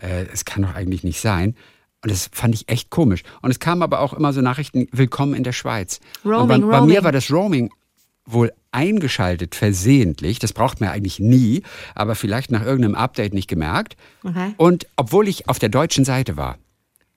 [0.00, 1.54] Äh, Es kann doch eigentlich nicht sein.
[2.02, 3.22] Und das fand ich echt komisch.
[3.42, 6.00] Und es kamen aber auch immer so Nachrichten, willkommen in der Schweiz.
[6.24, 7.04] und bei, Roaming, bei mir Roaming.
[7.04, 7.70] war das Roaming
[8.26, 10.38] wohl eingeschaltet, versehentlich.
[10.38, 11.62] Das braucht man eigentlich nie,
[11.94, 13.96] aber vielleicht nach irgendeinem Update nicht gemerkt.
[14.22, 14.54] Okay.
[14.56, 16.58] Und obwohl ich auf der deutschen Seite war,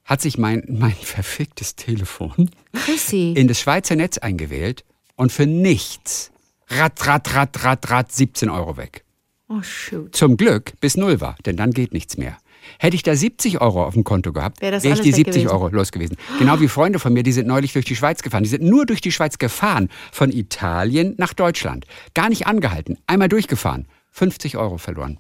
[0.06, 3.34] hat sich mein, mein verficktes Telefon Chrissy.
[3.36, 4.84] in das Schweizer Netz eingewählt
[5.16, 6.32] und für nichts,
[6.70, 9.04] rat, rat, rat, rat, rat, 17 Euro weg.
[9.50, 10.16] oh, shoot.
[10.16, 12.38] Zum Glück bis null war, denn dann geht nichts mehr.
[12.80, 15.16] Hätte ich da 70 Euro auf dem Konto gehabt, Wär wäre ich alles die weg
[15.16, 15.48] 70 gewesen.
[15.50, 16.18] Euro los gewesen.
[16.40, 18.44] Genau wie Freunde von mir, die sind neulich durch die Schweiz gefahren.
[18.44, 21.86] Die sind nur durch die Schweiz gefahren, von Italien nach Deutschland.
[22.14, 23.88] Gar nicht angehalten, einmal durchgefahren.
[24.12, 25.20] 50 Euro verloren.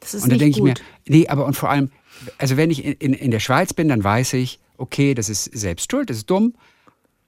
[0.00, 0.74] Das ist Und dann denke ich mir,
[1.06, 1.90] nee, aber und vor allem,
[2.38, 5.44] also wenn ich in, in, in der Schweiz bin, dann weiß ich, okay, das ist
[5.44, 6.54] selbst schuld, das ist dumm.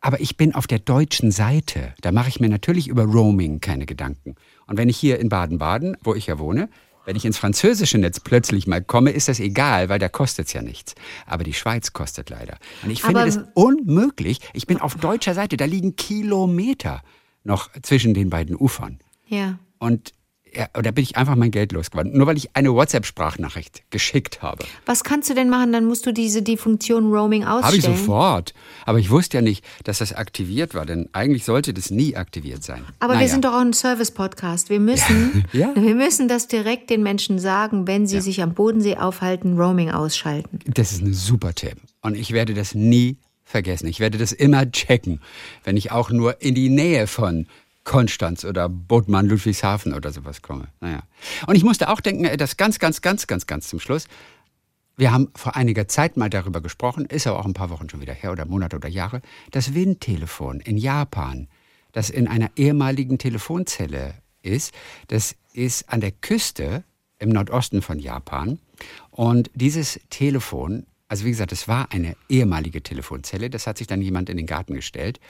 [0.01, 1.95] Aber ich bin auf der deutschen Seite.
[2.01, 4.35] Da mache ich mir natürlich über Roaming keine Gedanken.
[4.67, 6.69] Und wenn ich hier in Baden-Baden, wo ich ja wohne,
[7.05, 10.53] wenn ich ins französische Netz plötzlich mal komme, ist das egal, weil da kostet es
[10.53, 10.95] ja nichts.
[11.27, 12.59] Aber die Schweiz kostet leider.
[12.83, 14.41] Und ich finde Aber- das unmöglich.
[14.55, 17.03] Ich bin auf deutscher Seite, da liegen Kilometer
[17.45, 18.99] noch zwischen den beiden Ufern.
[19.27, 19.59] Ja.
[19.79, 20.13] Und
[20.55, 22.13] ja, oder bin ich einfach mein Geld losgeworden.
[22.17, 24.65] Nur weil ich eine WhatsApp-Sprachnachricht geschickt habe.
[24.87, 25.73] Was kannst du denn machen?
[25.73, 27.65] Dann musst du diese die Funktion Roaming ausstellen.
[27.65, 28.55] Habe ich sofort.
[28.85, 32.63] Aber ich wusste ja nicht, dass das aktiviert war, denn eigentlich sollte das nie aktiviert
[32.65, 32.85] sein.
[33.01, 33.27] Aber naja.
[33.27, 34.69] wir sind doch auch ein Service-Podcast.
[34.71, 35.73] Wir müssen, Ja.
[35.75, 38.21] wir müssen das direkt den Menschen sagen, wenn sie Ja.
[38.23, 40.59] sich am Bodensee aufhalten, Roaming ausschalten.
[40.67, 41.77] Das ist ein super Tipp.
[42.03, 43.87] Und ich werde das nie vergessen.
[43.87, 45.21] Ich werde das immer checken,
[45.65, 47.47] wenn ich auch nur in die Nähe von
[47.85, 50.69] Konstanz oder Bodmann, Ludwigshafen oder sowas komme.
[50.81, 51.03] Naja.
[51.47, 54.07] Und ich musste auch denken, das ganz, ganz, ganz, ganz, ganz zum Schluss.
[54.97, 58.01] Wir haben vor einiger Zeit mal darüber gesprochen, ist aber auch ein paar Wochen schon
[58.01, 61.49] wieder her oder Monate oder Jahre, das Windtelefon in Japan,
[61.93, 64.73] das in einer ehemaligen Telefonzelle ist,
[65.09, 66.85] das ist an der Küste
[67.19, 68.59] im Nordosten von Japan.
[69.11, 74.03] Und dieses Telefon, also wie gesagt, es war eine ehemalige Telefonzelle, das hat sich dann
[74.03, 75.21] jemand in den Garten gestellt.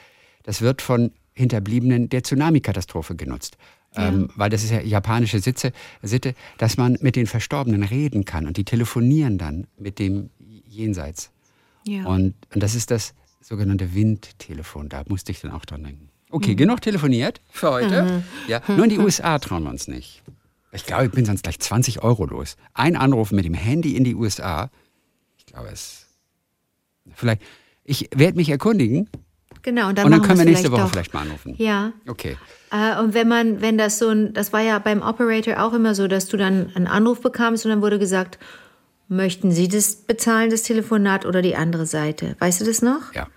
[0.43, 3.57] Das wird von Hinterbliebenen der Tsunami-Katastrophe genutzt.
[3.95, 5.71] Ähm, weil das ist ja japanische Sitze,
[6.01, 11.29] Sitte, dass man mit den Verstorbenen reden kann und die telefonieren dann mit dem Jenseits.
[11.85, 12.05] Ja.
[12.05, 14.89] Und, und das ist das sogenannte Windtelefon.
[14.89, 16.09] Da musste ich dann auch dran denken.
[16.31, 18.23] Okay, genug telefoniert für heute.
[18.47, 20.23] Ja, nur in die USA trauen wir uns nicht.
[20.71, 22.57] Ich glaube, ich bin sonst gleich 20 Euro los.
[22.73, 24.71] Ein Anruf mit dem Handy in die USA.
[25.37, 26.07] Ich glaube, es.
[27.13, 27.43] Vielleicht.
[27.83, 29.09] Ich werde mich erkundigen
[29.63, 30.91] Genau, und dann, und dann können wir nächste Woche doch.
[30.91, 31.55] vielleicht mal anrufen.
[31.57, 31.93] Ja.
[32.07, 32.37] Okay.
[32.71, 35.95] Äh, und wenn man, wenn das so ein, das war ja beim Operator auch immer
[35.95, 38.37] so, dass du dann einen Anruf bekamst und dann wurde gesagt,
[39.07, 42.35] möchten Sie das bezahlen, das Telefonat oder die andere Seite?
[42.39, 43.13] Weißt du das noch?
[43.13, 43.27] Ja.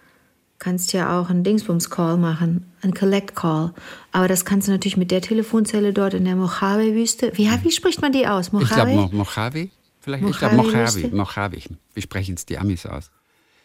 [0.59, 3.75] Kannst ja auch einen Dingsbums-Call machen, einen Collect-Call.
[4.11, 7.33] Aber das kannst du natürlich mit der Telefonzelle dort in der Mojave-Wüste.
[7.35, 8.47] Wie, wie spricht man die aus?
[8.47, 9.15] Ich glaube, Mojave?
[9.15, 9.69] Mo Mojave?
[10.01, 10.25] Vielleicht?
[10.25, 11.15] ich glaube, Mojave Mojave.
[11.15, 11.59] Mojave.
[11.95, 13.11] Wie sprechen es die Amis aus?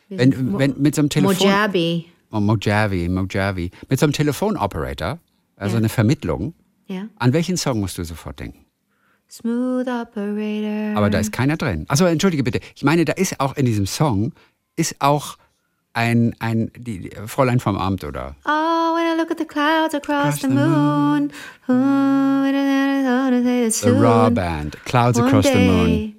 [0.10, 1.36] Wenn, wenn mit so einem Telefon.
[1.38, 2.04] Mojave.
[2.32, 3.70] Oh, Mojave, Mojave.
[3.90, 5.20] Mit so einem Telefonoperator,
[5.58, 5.80] also Ja.
[5.80, 6.54] eine Vermittlung.
[6.88, 7.08] Ja.
[7.18, 8.66] An welchen Song musst du sofort denken?
[9.30, 10.98] Smooth Operator.
[10.98, 11.86] Aber da ist keiner drin.
[11.88, 12.60] Also entschuldige bitte.
[12.76, 14.34] Ich meine, da ist auch in diesem Song
[14.76, 15.38] ist auch
[15.94, 18.50] ein, ein die, die Fräulein vom Amt oder Oh,
[18.96, 21.32] when I look at the clouds across Across the the moon.
[21.68, 25.88] I The Raw Band, Clouds One Across the Moon.
[25.88, 26.16] day,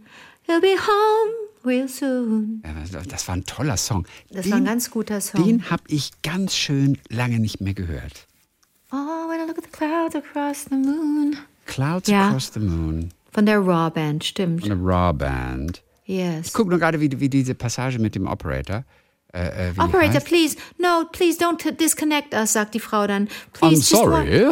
[0.46, 2.62] He'll be home real soon.
[3.08, 4.06] Das- war ein toller Song.
[4.30, 5.44] Das den, war ein ganz guter Song.
[5.44, 8.26] Den habe ich ganz schön lange nicht mehr gehört.
[8.90, 8.96] Oh,
[9.28, 11.36] when I look at the clouds across the moon.
[11.66, 12.28] Clouds Ja.
[12.28, 14.60] Across the Moon Von der Raw Band, stimmt.
[14.66, 15.82] von der Raw Band.
[16.04, 16.52] Yes.
[16.52, 18.84] Guck nur gerade, wie, wie diese Passage mit dem Operator.
[19.32, 23.28] Äh, äh, Operator, please, no, please don't disconnect us, sagt die Frau dann.
[23.28, 24.46] I'm Please, one- sorry.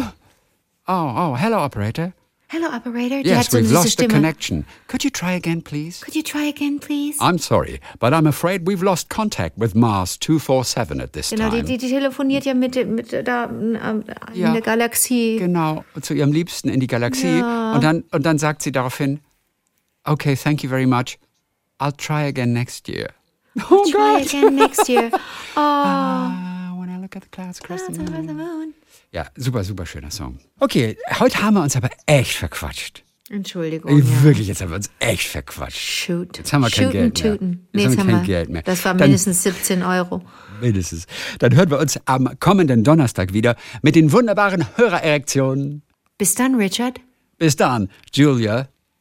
[0.86, 2.12] Oh, oh, hello, operator.
[2.51, 3.20] Hello, Operator.
[3.20, 4.64] Yes, we've lost the connection.
[4.88, 6.01] Could you try again, please?
[6.03, 7.16] Could you try again, please?
[7.20, 11.59] I'm sorry, but I'm afraid we've lost contact with Mars 247 at this Genau, die,
[11.62, 11.64] time.
[11.66, 13.76] die, die telefoniert ja mit, mit da ähm,
[14.34, 14.53] in Ja.
[14.53, 15.36] der Galaxie.
[15.38, 17.40] Genau, zu ihrem Liebsten in die Galaxie.
[17.40, 19.20] Und, dann, und dann sagt sie daraufhin,
[20.05, 21.18] okay, thank you very much.
[21.78, 23.11] I'll try again next year.
[23.70, 25.11] Oh Try again next year.
[25.12, 25.18] Oh,
[25.57, 28.26] Ah, when I look at the clouds across moon.
[28.26, 28.74] the moon.
[29.12, 30.38] Ja, super, super schöner Song.
[30.61, 33.02] Okay, heute haben wir uns aber echt verquatscht.
[33.28, 33.96] Entschuldigung.
[33.98, 34.22] Ja.
[34.22, 35.78] Wirklich, jetzt haben wir uns echt verquatscht.
[35.78, 36.38] Shoot.
[36.38, 37.32] Jetzt haben wir kein Shooten, Geld mehr.
[37.32, 37.68] Tooten.
[37.72, 38.62] Jetzt haben wir jetzt kein Geld mehr.
[38.62, 40.22] Das war Dann- mindestens 17 Euro.
[40.61, 41.06] Mindestens.
[41.38, 45.82] Dann hören wir uns am kommenden Donnerstag wieder mit den wunderbaren Hörererektionen.
[46.18, 47.00] Bis dann, Richard.
[47.38, 48.68] Bis dann, Julia.